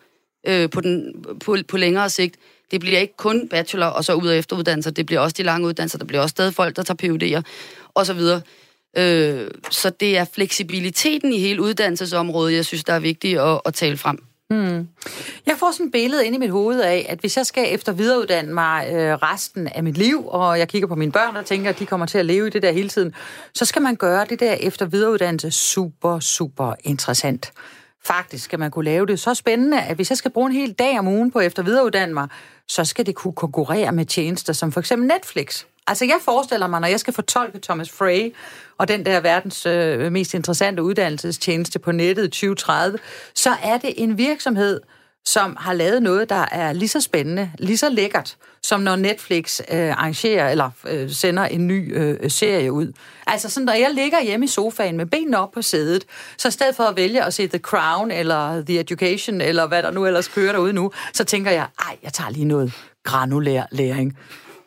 [0.46, 2.36] øh, på, den, på, på længere sigt.
[2.70, 5.66] Det bliver ikke kun bachelor og så ud- og efteruddannelser, det bliver også de lange
[5.66, 7.42] uddannelser, der bliver også stadig folk, der tager PUD'er
[7.94, 8.40] og så videre.
[8.96, 13.74] Øh, så det er fleksibiliteten i hele uddannelsesområdet, jeg synes, der er vigtigt at, at
[13.74, 14.18] tale frem.
[14.50, 14.88] Hmm.
[15.46, 17.92] Jeg får sådan et billede ind i mit hoved af, at hvis jeg skal efter
[17.92, 21.70] videreuddanne mig øh, resten af mit liv, og jeg kigger på mine børn og tænker,
[21.70, 23.14] at de kommer til at leve i det der hele tiden,
[23.54, 27.52] så skal man gøre det der efter videreuddannelse super, super interessant.
[28.04, 30.72] Faktisk skal man kunne lave det så spændende, at hvis jeg skal bruge en hel
[30.72, 32.28] dag om ugen på efter videreuddanne mig,
[32.68, 35.64] så skal det kunne konkurrere med tjenester som for eksempel Netflix.
[35.86, 38.34] Altså jeg forestiller mig, når jeg skal fortolke Thomas Frey
[38.78, 42.98] og den der verdens øh, mest interessante uddannelsestjeneste på nettet 2030,
[43.34, 44.80] så er det en virksomhed,
[45.24, 49.60] som har lavet noget, der er lige så spændende, lige så lækkert, som når Netflix
[49.60, 52.92] øh, arrangerer eller øh, sender en ny øh, serie ud.
[53.26, 56.04] Altså sådan, når jeg ligger hjemme i sofaen med benene op på sædet,
[56.38, 59.82] så i stedet for at vælge at se The Crown eller The Education, eller hvad
[59.82, 62.72] der nu ellers kører derude nu, så tænker jeg, ej, jeg tager lige noget
[63.02, 64.18] granulær læring.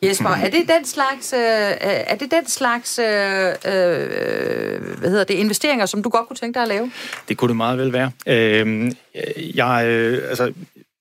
[0.03, 1.39] Jesper, er det den slags, øh,
[1.81, 3.55] er det den slags øh, øh,
[4.99, 6.91] hvad hedder det, investeringer, som du godt kunne tænke dig at lave?
[7.29, 8.11] Det kunne det meget vel være.
[8.27, 8.91] Øh,
[9.55, 10.53] jeg, øh, altså,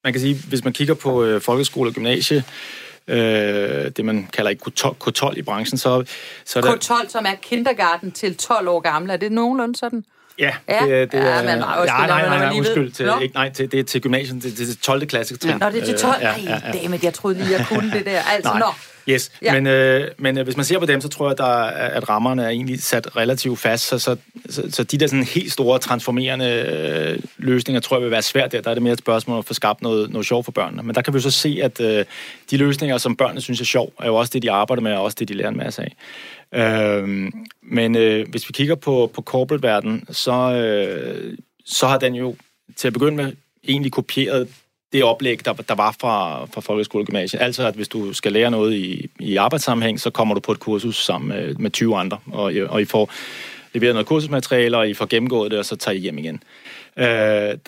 [0.04, 2.44] man kan sige, hvis man kigger på øh, folkeskole og gymnasie,
[3.08, 4.70] øh, det man kalder ikke
[5.04, 6.04] K12 i branchen, så,
[6.44, 6.72] så er der...
[6.74, 10.04] K12, som er kindergarten til 12 år gammel, er det nogenlunde sådan?
[10.38, 12.92] Ja, ja, det, det ja, men nej, undskyld, nej, nej, nej, nej undskyld.
[12.92, 15.06] Til, ikke, nej, til, det er til gymnasiet, det, det er til 12.
[15.06, 15.56] klasse trin.
[15.60, 16.14] Nå, det er til 12.
[16.16, 16.78] Øh, ja, ja, ja.
[16.82, 18.20] Dammit, jeg troede lige, jeg kunne det der.
[18.34, 18.58] Altså, nej.
[18.58, 18.66] nå.
[19.08, 19.52] Yes, ja.
[19.52, 22.44] men, øh, men øh, hvis man ser på dem, så tror jeg, der, at rammerne
[22.44, 24.16] er egentlig sat relativt fast, så, så,
[24.48, 28.52] så, så de der sådan helt store transformerende øh, løsninger, tror jeg vil være svært
[28.52, 28.60] der.
[28.60, 30.82] Der er det mere et spørgsmål at få skabt noget, noget sjov for børnene.
[30.82, 32.04] Men der kan vi så se, at øh,
[32.50, 35.02] de løsninger, som børnene synes er sjov, er jo også det, de arbejder med, og
[35.02, 35.96] også det, de lærer en masse af.
[36.54, 37.32] Øh,
[37.62, 42.36] men øh, hvis vi kigger på, på corporate-verdenen, så, øh, så har den jo
[42.76, 43.32] til at begynde med
[43.68, 44.48] egentlig kopieret
[44.92, 47.42] det oplæg, der, der var fra, fra folkeskole og gymnasiet.
[47.42, 50.60] Altså, at hvis du skal lære noget i, i arbejdssammenhæng, så kommer du på et
[50.60, 53.10] kursus sammen med, med 20 andre, og, og I får
[53.72, 56.42] leveret noget kursusmateriale, og I får gennemgået det, og så tager I hjem igen.
[56.96, 57.04] Øh,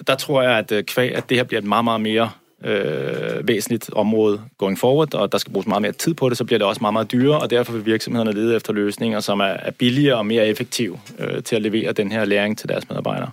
[0.07, 2.31] der tror jeg, at, øh, kvæg, at det her bliver et meget, meget mere
[2.65, 6.45] øh, væsentligt område going forward, og der skal bruges meget mere tid på det, så
[6.45, 9.45] bliver det også meget, meget dyrere, og derfor vil virksomhederne lede efter løsninger, som er,
[9.45, 13.31] er billigere og mere effektive øh, til at levere den her læring til deres medarbejdere.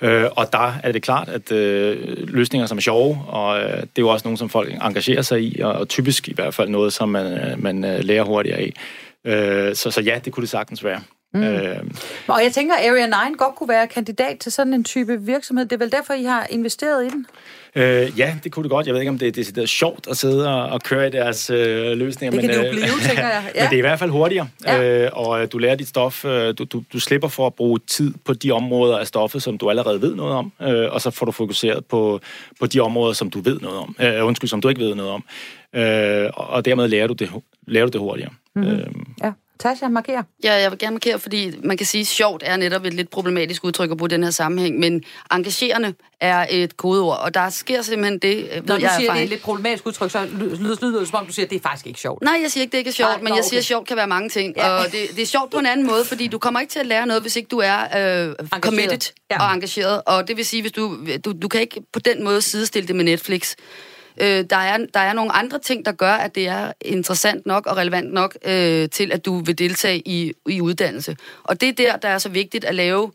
[0.00, 3.80] Øh, og der er det klart, at øh, løsninger, som er sjove, og øh, det
[3.80, 6.68] er jo også nogle, som folk engagerer sig i, og, og typisk i hvert fald
[6.68, 8.72] noget, som man, man øh, lærer hurtigere af.
[9.24, 11.00] Øh, så, så ja, det kunne det sagtens være.
[11.34, 11.42] Mm.
[11.42, 11.76] Øh,
[12.26, 15.64] og jeg tænker, Area 9 godt kunne være kandidat til sådan en type virksomhed.
[15.64, 17.26] Det er vel derfor, I har investeret i den?
[17.76, 18.86] Øh, ja, det kunne det godt.
[18.86, 21.92] Jeg ved ikke, om det, er sjovt at sidde og, og køre i deres øh,
[21.92, 22.40] løsninger.
[22.40, 23.42] Det kan men, det jo blive, øh, tænker jeg.
[23.54, 23.62] Ja.
[23.62, 25.04] men det er i hvert fald hurtigere, ja.
[25.04, 26.24] øh, og øh, du lærer dit stof.
[26.24, 29.58] Øh, du, du, du slipper for at bruge tid på de områder af stoffet, som
[29.58, 32.20] du allerede ved noget om, øh, og så får du fokuseret på,
[32.60, 33.96] på de områder, som du ved noget om.
[34.00, 35.24] Øh, undskyld, som du ikke ved noget om.
[35.74, 37.30] Øh, og dermed lærer du det,
[37.66, 38.32] lærer du det hurtigere.
[38.54, 38.72] Mm-hmm.
[38.72, 38.86] Øh,
[39.22, 39.32] ja.
[39.58, 40.24] Tasha, markere.
[40.44, 43.10] Ja, jeg vil gerne markere, fordi man kan sige, at sjovt er netop et lidt
[43.10, 47.82] problematisk udtryk at bruge den her sammenhæng, men engagerende er et kodeord, og der sker
[47.82, 48.62] simpelthen det...
[48.66, 50.26] Når du siger, det er et lidt problematisk udtryk, så
[50.60, 52.22] lyder det som om, du siger, at det er faktisk ikke sjovt.
[52.22, 53.48] Nej, jeg siger ikke, det ikke er sjovt, Nej, men jeg okay.
[53.48, 54.68] siger, at sjovt kan være mange ting, ja.
[54.68, 56.86] og det, det er sjovt på en anden måde, fordi du kommer ikke til at
[56.86, 59.46] lære noget, hvis ikke du er øh, committed ja.
[59.46, 62.42] og engageret, og det vil sige, hvis du, du, du kan ikke på den måde
[62.42, 63.54] sidestille det med Netflix.
[64.20, 67.66] Øh, der, er, der er nogle andre ting, der gør, at det er interessant nok
[67.66, 71.16] og relevant nok øh, til, at du vil deltage i, i uddannelse.
[71.42, 73.12] Og det er der, der er så vigtigt at lave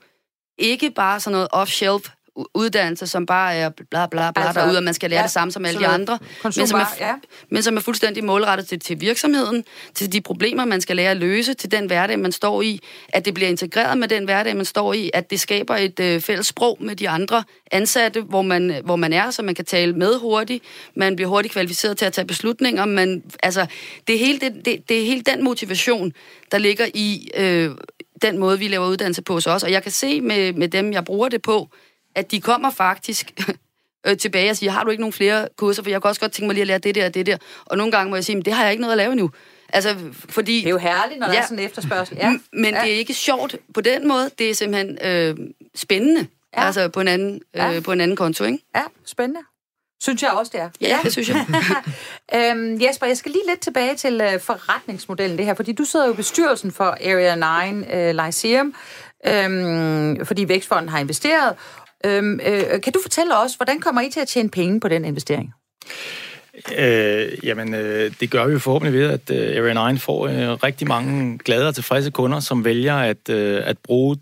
[0.58, 2.17] ikke bare sådan noget off-shelf
[2.54, 5.32] uddannelse, som bare er bla bla bla altså, derude, og man skal lære ja, det
[5.32, 7.14] samme som alle de andre, men som, er, ja.
[7.50, 9.64] men som er fuldstændig målrettet til, til virksomheden,
[9.94, 12.80] til de problemer, man skal lære at løse, til den hverdag, man står i,
[13.10, 16.22] at det bliver integreret med den hverdag, man står i, at det skaber et øh,
[16.22, 19.94] fælles sprog med de andre ansatte, hvor man, hvor man er, så man kan tale
[19.94, 20.64] med hurtigt,
[20.96, 23.66] man bliver hurtigt kvalificeret til at tage beslutninger, man, altså,
[24.08, 26.14] det er hele, det, det, det er hele den motivation,
[26.52, 27.72] der ligger i øh,
[28.22, 30.94] den måde, vi laver uddannelse på hos os, og jeg kan se med, med dem,
[30.94, 31.70] jeg bruger det på,
[32.18, 33.34] at de kommer faktisk
[34.08, 36.32] øh, tilbage og siger, har du ikke nogen flere kurser, for jeg kan også godt
[36.32, 37.38] tænke mig lige at lære det der og det der.
[37.66, 39.32] Og nogle gange må jeg sige, men det har jeg ikke noget at lave nu.
[39.74, 39.96] Altså,
[40.30, 40.58] fordi...
[40.58, 42.18] Det er jo herligt, når ja, der er sådan en efterspørgsel.
[42.18, 42.40] Ja.
[42.54, 42.82] Men ja.
[42.82, 44.30] det er ikke sjovt på den måde.
[44.40, 45.38] Det er simpelthen øh,
[45.76, 46.28] spændende.
[46.58, 46.66] Ja.
[46.66, 47.80] Altså på en, anden, øh, ja.
[47.80, 48.60] på en anden konto, ikke?
[48.76, 49.42] Ja, spændende.
[50.02, 50.70] Synes jeg også, det er.
[50.82, 51.46] Ja, det synes jeg.
[52.36, 56.08] øhm, Jesper, jeg skal lige lidt tilbage til uh, forretningsmodellen det her, fordi du sidder
[56.08, 58.74] jo i bestyrelsen for Area 9 uh, Lyceum,
[59.28, 61.56] øhm, fordi Vækstfonden har investeret,
[62.06, 65.06] Øhm, øh, kan du fortælle os, hvordan kommer I til at tjene penge på den
[65.06, 65.54] investering?
[66.78, 70.50] Øh, jamen, øh, det gør vi jo forhåbentlig ved, at øh, Area 9 får øh,
[70.50, 74.18] rigtig mange glade og tilfredse kunder, som vælger at, øh, at bruge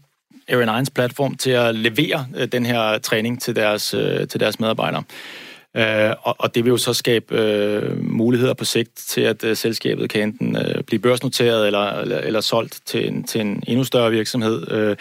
[0.50, 4.60] Area 9's platform til at levere øh, den her træning til deres, øh, til deres
[4.60, 5.04] medarbejdere.
[5.10, 5.45] Øh,
[5.78, 9.58] Øh, og, og det vil jo så skabe øh, muligheder på sigt til, at øh,
[9.58, 13.84] selskabet kan enten øh, blive børsnoteret eller, eller, eller solgt til en, til en endnu
[13.84, 14.72] større virksomhed.
[14.72, 14.96] Øh,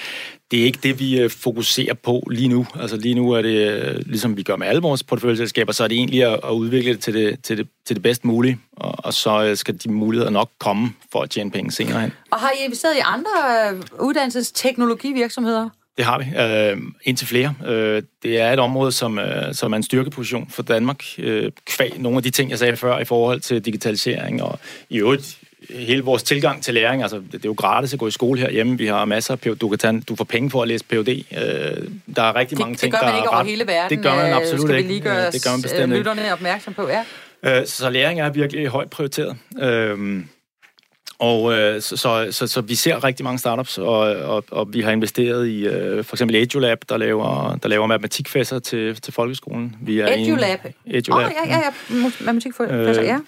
[0.50, 2.66] det er ikke det, vi øh, fokuserer på lige nu.
[2.80, 5.88] Altså lige nu er det, øh, ligesom vi gør med alle vores porteføljeselskaber, så er
[5.88, 8.94] det egentlig at, at udvikle det til det, til det, til det bedst mulige, og,
[8.98, 12.12] og så øh, skal de muligheder nok komme for at tjene penge senere hen.
[12.30, 13.30] Og har I investeret i andre
[13.72, 15.68] øh, uddannelsesteknologivirksomheder?
[15.96, 16.24] Det har vi.
[16.38, 17.54] Øh, indtil flere.
[17.66, 21.02] Øh, det er et område, som, øh, som er en styrkeposition for Danmark.
[21.18, 24.98] Øh, kvæg nogle af de ting, jeg sagde før i forhold til digitalisering og i
[24.98, 25.38] øvrigt
[25.70, 28.78] hele vores tilgang til læring, altså det er jo gratis at gå i skole herhjemme,
[28.78, 31.08] vi har masser af PhD, du kan tage, du får penge for at læse Ph.D.
[31.08, 33.46] Øh, der er rigtig mange det, ting, der er Det gør man ikke over ret,
[33.46, 33.96] hele verden.
[33.98, 34.88] Det gør man absolut Skal ikke.
[34.88, 37.04] vi lige gøre det gør man bestemt lytterne opmærksom på, ja.
[37.60, 39.36] Øh, så læring er virkelig højt prioriteret.
[39.60, 40.24] Øh,
[41.18, 44.80] og øh, så, så, så, så vi ser rigtig mange startups, og, og, og vi
[44.80, 49.76] har investeret i øh, for eksempel EduLab, der laver, der laver matematikfæsser til, til folkeskolen.
[49.80, 50.58] Vi er EduLab?
[50.86, 51.10] EduLab.
[51.10, 51.96] Åh, oh, ja, ja, ja.
[52.22, 53.18] Matematikfæsser, øh, ja.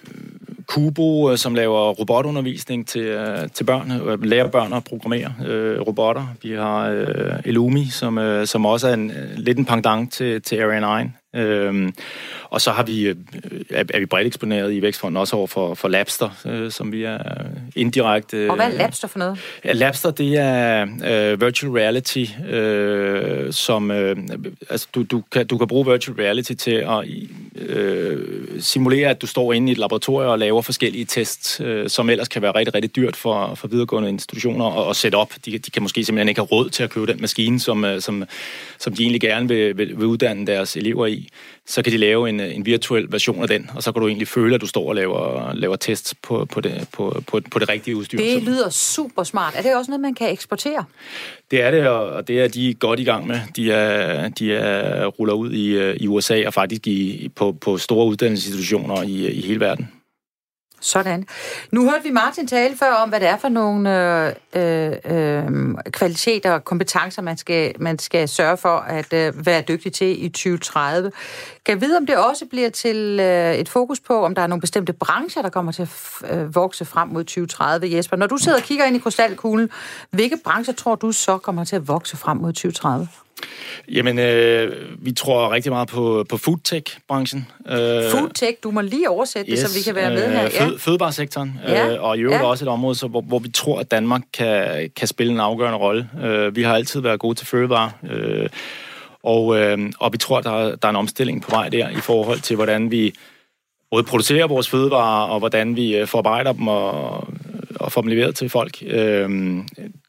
[0.67, 5.81] Kubo, øh, som laver robotundervisning til, øh, til børn, øh, lærer børn at programmere øh,
[5.81, 6.27] robotter.
[6.43, 7.05] Vi har øh,
[7.45, 11.09] Elumi, som, øh, som også er en, lidt en pendant til, til Area 9.
[11.35, 11.93] Øhm,
[12.49, 13.15] og så har vi, øh,
[13.69, 17.03] er, er vi bredt eksponeret i Vækstfonden også over for, for Labster, øh, som vi
[17.03, 17.17] er
[17.75, 18.49] indirekte...
[18.49, 19.39] Og hvad er Labster for noget?
[19.65, 23.91] Ja, Labster, det er øh, virtual reality, øh, som...
[23.91, 24.17] Øh,
[24.69, 27.03] altså, du, du, kan, du kan bruge virtual reality til at
[27.55, 32.09] øh, simulere, at du står inde i et laboratorium og laver forskellige tests, øh, som
[32.09, 35.33] ellers kan være rigtig, rigtig dyrt for, for videregående institutioner at, at sætte op.
[35.45, 38.01] De, de kan måske simpelthen ikke have råd til at købe den maskine, som, øh,
[38.01, 38.23] som,
[38.79, 41.16] som de egentlig gerne vil, vil, vil uddanne deres elever i
[41.65, 44.27] så kan de lave en, en virtuel version af den, og så kan du egentlig
[44.27, 47.69] føle, at du står og laver, laver tests på, på, det, på, på, på det
[47.69, 48.17] rigtige udstyr.
[48.17, 49.53] Det lyder super smart.
[49.57, 50.85] Er det også noget, man kan eksportere?
[51.51, 53.39] Det er det, og det er de godt i gang med.
[53.55, 58.07] De er, de er ruller ud i, i USA og faktisk i, på, på store
[58.07, 59.91] uddannelsesinstitutioner i, i hele verden.
[60.81, 61.27] Sådan.
[61.71, 66.51] Nu hørte vi Martin tale før om, hvad det er for nogle øh, øh, kvaliteter
[66.51, 71.11] og kompetencer, man skal, man skal sørge for at øh, være dygtig til i 2030.
[71.65, 74.47] Kan jeg vide, om det også bliver til øh, et fokus på, om der er
[74.47, 78.17] nogle bestemte brancher, der kommer til at øh, vokse frem mod 2030, Jesper?
[78.17, 79.69] Når du sidder og kigger ind i krystalkuglen,
[80.11, 83.07] hvilke brancher tror du så kommer til at vokse frem mod 2030?
[83.91, 87.47] Jamen, øh, vi tror rigtig meget på, på foodtech-branchen.
[87.69, 87.77] Øh,
[88.11, 90.41] foodtech, du må lige oversætte yes, det, så vi kan være med her.
[90.41, 90.65] Ja.
[90.65, 91.93] Fød, fødevaresektoren, ja.
[91.93, 92.47] øh, og i øvrigt ja.
[92.47, 95.77] også et område, så, hvor, hvor vi tror, at Danmark kan, kan spille en afgørende
[95.77, 96.09] rolle.
[96.23, 98.49] Øh, vi har altid været gode til fødevare, øh,
[99.23, 102.39] og, øh, og vi tror, der, der er en omstilling på vej der i forhold
[102.39, 103.13] til, hvordan vi
[103.91, 107.27] både producerer vores fødevarer, og hvordan vi øh, forarbejder dem og,
[107.79, 108.83] og får dem leveret til folk.
[108.87, 109.29] Øh,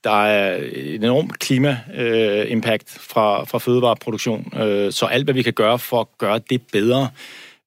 [0.05, 5.53] der er en enorm klima-impact øh, fra, fra fødevareproduktion, øh, så alt, hvad vi kan
[5.53, 7.09] gøre for at gøre det bedre,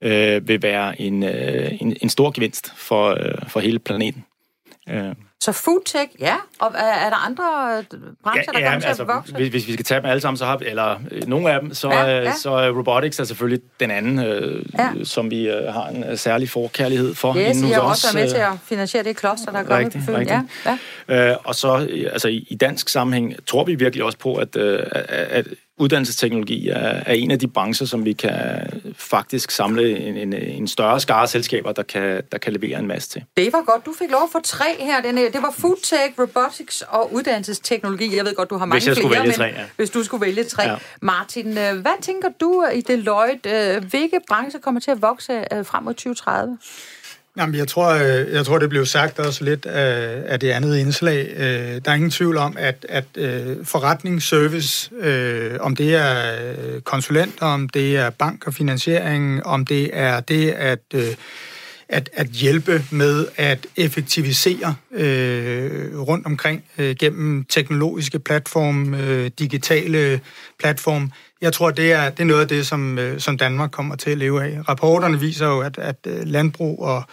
[0.01, 4.25] øh, vil være en, øh, en, en stor gevinst for, øh, for hele planeten.
[4.89, 5.15] Øh.
[5.41, 6.35] Så foodtech, ja.
[6.59, 7.43] Og er der andre
[8.23, 9.33] brancher, ja, der kommer til altså, at vokse?
[9.33, 11.61] Hvis, hvis vi skal tage dem alle sammen, så har vi, eller øh, nogle af
[11.61, 12.33] dem, så, ja, ja.
[12.33, 14.89] så er robotics er selvfølgelig den anden, øh, ja.
[15.03, 17.35] som vi øh, har en særlig forkærlighed for.
[17.35, 19.99] Yes, I har også været med til at finansiere det kloster, der er kommet på
[19.99, 20.27] Fyn.
[20.27, 20.41] Ja,
[21.07, 21.31] ja.
[21.31, 24.83] Øh, og så altså, i, i dansk sammenhæng tror vi virkelig også på, at, øh,
[25.09, 25.47] at
[25.81, 28.63] uddannelsesteknologi er, er en af de brancher, som vi kan
[28.95, 33.09] faktisk samle en, en, en større skare selskaber, der kan, der kan levere en masse
[33.09, 33.23] til.
[33.37, 33.85] Det var godt.
[33.85, 35.01] Du fik lov for tre her.
[35.01, 38.15] Den, det var foodtech, robotics og uddannelsesteknologi.
[38.17, 39.63] Jeg ved godt, du har mange hvis jeg flere, vælge tre, ja.
[39.75, 40.63] hvis du skulle vælge tre.
[40.63, 40.75] Ja.
[41.01, 43.49] Martin, øh, hvad tænker du i Deloitte?
[43.49, 46.57] Øh, hvilke brancher kommer til at vokse øh, frem mod 2030?
[47.37, 50.77] Jamen, jeg tror, øh, jeg tror, det blev sagt også lidt af, af det andet
[50.77, 51.33] indslag.
[51.37, 54.91] Øh, der er ingen tvivl om, at, at øh, forretningsservice,
[55.59, 60.79] om det er konsulenter, om det er bank og finansiering, om det er det at,
[61.89, 64.75] at, at hjælpe med at effektivisere
[65.95, 66.63] rundt omkring
[66.99, 68.95] gennem teknologiske platform,
[69.39, 70.19] digitale
[70.59, 71.11] platform,
[71.41, 74.09] jeg tror, det er, det er noget af det, som, øh, som Danmark kommer til
[74.09, 74.69] at leve af.
[74.69, 77.03] Rapporterne viser jo, at, at øh, landbrug og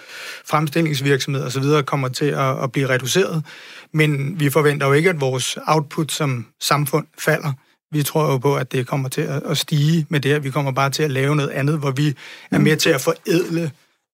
[0.46, 1.64] fremstillingsvirksomhed osv.
[1.86, 3.44] kommer til at, at blive reduceret,
[3.92, 7.52] men vi forventer jo ikke, at vores output som samfund falder.
[7.92, 10.38] Vi tror jo på, at det kommer til at, stige med det her.
[10.38, 12.14] Vi kommer bare til at lave noget andet, hvor vi
[12.50, 13.70] er med til at forædle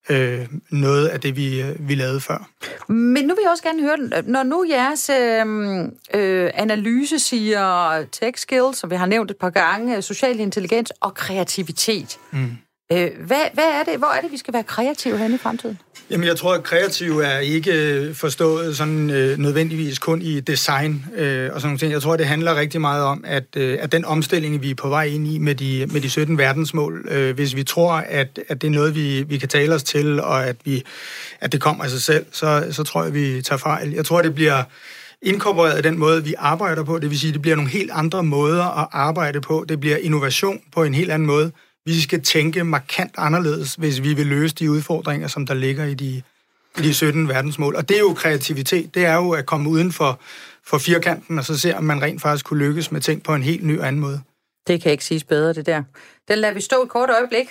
[0.09, 2.49] øh, noget af det, vi, øh, vi lavede før.
[2.91, 5.79] Men nu vil jeg også gerne høre, når nu jeres øh,
[6.13, 11.13] øh, analyse siger tech skills, som vi har nævnt et par gange, social intelligens og
[11.13, 12.17] kreativitet.
[12.31, 12.57] Mm.
[12.91, 15.79] Øh, hvad, hvad er det, hvor er det, vi skal være kreative hen i fremtiden?
[16.09, 21.49] Jamen, jeg tror, at kreativ er ikke forstået sådan øh, nødvendigvis kun i design øh,
[21.53, 21.91] og sådan nogle ting.
[21.91, 24.89] Jeg tror, det handler rigtig meget om, at, øh, at den omstilling, vi er på
[24.89, 28.61] vej ind i med de, med de 17 verdensmål, øh, hvis vi tror, at, at
[28.61, 30.83] det er noget, vi, vi kan tale os til, og at, vi,
[31.41, 33.91] at det kommer af sig selv, så, så tror jeg, vi tager fejl.
[33.91, 34.63] Jeg tror, det bliver
[35.21, 36.99] inkorporeret den måde, vi arbejder på.
[36.99, 39.65] Det vil sige, det bliver nogle helt andre måder at arbejde på.
[39.69, 41.51] Det bliver innovation på en helt anden måde.
[41.85, 45.93] Vi skal tænke markant anderledes, hvis vi vil løse de udfordringer, som der ligger i
[45.93, 46.21] de,
[46.77, 47.75] i de 17 verdensmål.
[47.75, 48.95] Og det er jo kreativitet.
[48.95, 50.19] Det er jo at komme uden for,
[50.63, 53.43] for firkanten, og så se, om man rent faktisk kunne lykkes med ting på en
[53.43, 54.21] helt ny anden måde.
[54.67, 55.83] Det kan ikke siges bedre, det der.
[56.27, 57.47] Den lader vi stå et kort øjeblik.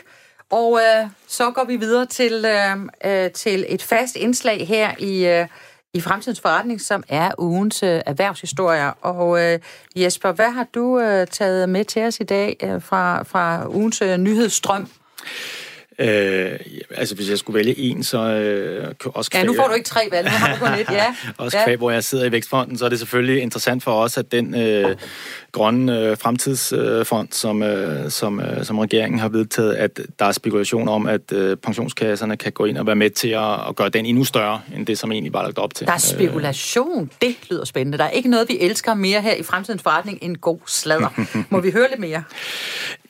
[0.51, 5.27] Og øh, så går vi videre til, øh, øh til et fast indslag her i,
[5.27, 5.47] øh,
[5.95, 8.93] i Fremtidens Forretning, som er ugens øh, erhvervshistorier.
[9.03, 9.59] Og øh,
[9.97, 14.03] Jesper, hvad har du øh, taget med til os i dag øh, fra, fra ugens
[14.03, 14.89] øh, nyhedsstrøm?
[15.99, 16.59] Øh,
[16.91, 19.89] altså, hvis jeg skulle vælge en, så øh, også kvæg, Ja, nu får du ikke
[19.89, 21.15] tre valg, nu har du kun et, ja.
[21.39, 21.77] også kvæg, ja.
[21.77, 24.97] hvor jeg sidder i Vækstfonden, så er det selvfølgelig interessant for os, at den øh,
[25.53, 30.89] grønne øh, fremtidsfond, som, øh, som, øh, som regeringen har vedtaget, at der er spekulation
[30.89, 34.07] om, at øh, pensionskasserne kan gå ind og være med til at, at gøre den
[34.07, 35.87] endnu større, end det, som egentlig var lagt op til.
[35.87, 37.11] Der er spekulation.
[37.21, 37.99] Det lyder spændende.
[37.99, 41.21] Der er ikke noget, vi elsker mere her i fremtidens forretning end god sladder.
[41.51, 42.23] Må vi høre lidt mere?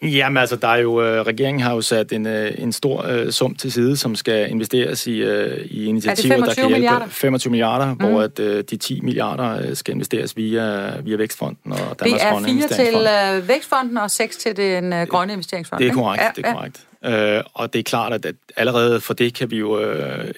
[0.02, 3.30] Jamen altså, der er jo, øh, regeringen har jo sat en, øh, en stor øh,
[3.30, 7.06] sum til side, som skal investeres i, øh, i initiativer, der kan hjælpe milliarder?
[7.08, 8.00] 25 milliarder, mm.
[8.00, 12.22] hvor at, øh, de 10 milliarder øh, skal investeres via, via Vækstfonden og Danmarks Det
[12.22, 15.80] er fire til øh, Vækstfonden og seks til den øh, grønne investeringsfond.
[15.80, 16.86] Det er korrekt, ja, det er korrekt.
[17.04, 20.34] Øh, og det er klart, at, allerede for det kan vi jo øh,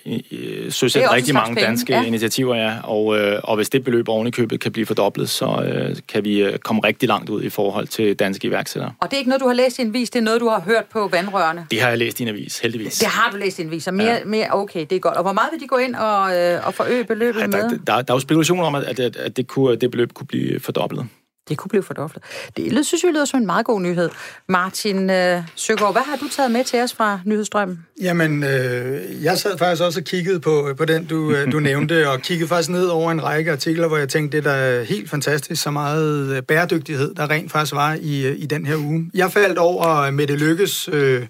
[0.70, 1.66] søsætte rigtig mange penge.
[1.66, 2.02] danske ja.
[2.02, 2.74] initiativer, ja.
[2.82, 6.24] Og, øh, og hvis det beløb oven i købet kan blive fordoblet, så øh, kan
[6.24, 8.92] vi øh, komme rigtig langt ud i forhold til danske iværksættere.
[9.00, 10.48] Og det er ikke noget, du har læst i en vis, det er noget, du
[10.48, 11.66] har hørt på vandrørene?
[11.70, 12.98] Det har jeg læst i en avis, heldigvis.
[12.98, 14.24] Det har du læst i en avis, og mere, ja.
[14.24, 15.16] mere okay, det er godt.
[15.16, 17.62] Og hvor meget vil de gå ind og, øh, og forøge beløbet ja, der, med?
[17.62, 20.26] Der, der, der er jo spekulationer om, at, at, at det, kunne, det beløb kunne
[20.26, 21.06] blive fordoblet.
[21.48, 22.22] Det kunne blive fordoblet.
[22.56, 24.10] Det synes jeg lyder som en meget god nyhed.
[24.48, 27.86] Martin øh, Søgaard, hvad har du taget med til os fra Nyhedsstrømmen?
[28.00, 32.10] Jamen, øh, jeg sad faktisk også og kiggede på, på den, du, øh, du nævnte,
[32.10, 35.10] og kiggede faktisk ned over en række artikler, hvor jeg tænkte, det er da helt
[35.10, 39.10] fantastisk, så meget øh, bæredygtighed, der rent faktisk var i, øh, i den her uge.
[39.14, 41.26] Jeg faldt over Mette Lykkes øh,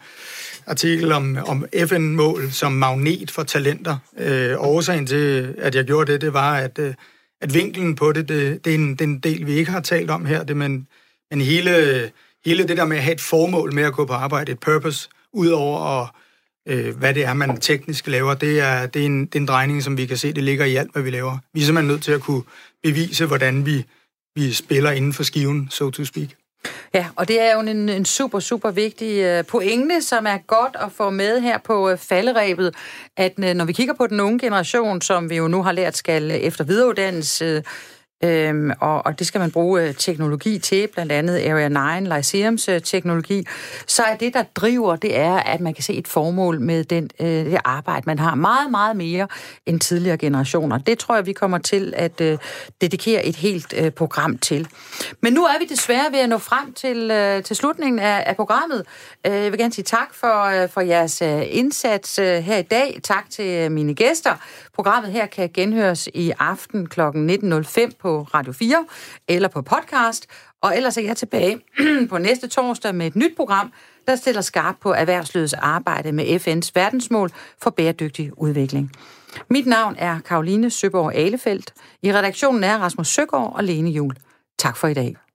[0.67, 3.97] artikel om, om FN-mål som magnet for talenter.
[4.19, 6.79] Øh, årsagen til, at jeg gjorde det, det var, at...
[6.79, 6.95] Øh,
[7.41, 9.81] at vinklen på det, det, det, er en, det er en del, vi ikke har
[9.81, 10.89] talt om her, det, men,
[11.31, 11.73] men hele,
[12.45, 15.09] hele det der med at have et formål med at gå på arbejde, et purpose,
[15.33, 16.11] udover at,
[16.69, 19.49] øh, hvad det er, man teknisk laver, det er, det, er en, det er en
[19.49, 21.39] drejning, som vi kan se, det ligger i alt, hvad vi laver.
[21.53, 22.43] Vi er simpelthen nødt til at kunne
[22.83, 23.85] bevise, hvordan vi,
[24.35, 26.29] vi spiller inden for skiven, so to speak.
[26.95, 30.77] Ja, og det er jo en, en super, super vigtig øh, pointe, som er godt
[30.81, 32.75] at få med her på øh, falderæbet,
[33.17, 35.97] at øh, når vi kigger på den unge generation, som vi jo nu har lært
[35.97, 37.43] skal efter videreuddannes,
[38.25, 42.69] Øhm, og, og det skal man bruge øh, teknologi til, blandt andet Area 9, Lyceums
[42.69, 43.47] øh, teknologi,
[43.87, 47.11] så er det, der driver, det er, at man kan se et formål med den,
[47.21, 49.29] øh, det arbejde, man har meget, meget mere
[49.67, 50.79] end tidligere generationer.
[50.79, 52.39] Det tror jeg, vi kommer til at øh,
[52.81, 54.69] dedikere et helt øh, program til.
[55.23, 58.37] Men nu er vi desværre ved at nå frem til, øh, til slutningen af, af
[58.37, 58.85] programmet.
[59.27, 62.63] Øh, jeg vil gerne sige tak for, øh, for jeres øh, indsats øh, her i
[62.63, 63.01] dag.
[63.03, 64.35] Tak til øh, mine gæster.
[64.77, 67.01] Programmet her kan genhøres i aften kl.
[67.01, 68.87] 19.05 på Radio 4
[69.29, 70.27] eller på podcast.
[70.63, 71.61] Og ellers er jeg tilbage
[72.11, 73.73] på næste torsdag med et nyt program,
[74.07, 77.31] der stiller skarpt på erhvervslivets arbejde med FN's verdensmål
[77.63, 78.93] for bæredygtig udvikling.
[79.51, 81.73] Mit navn er Karoline Søborg Alefeldt.
[82.03, 84.15] I redaktionen er Rasmus Søgaard og Lene Jul.
[84.59, 85.26] Tak for i dag.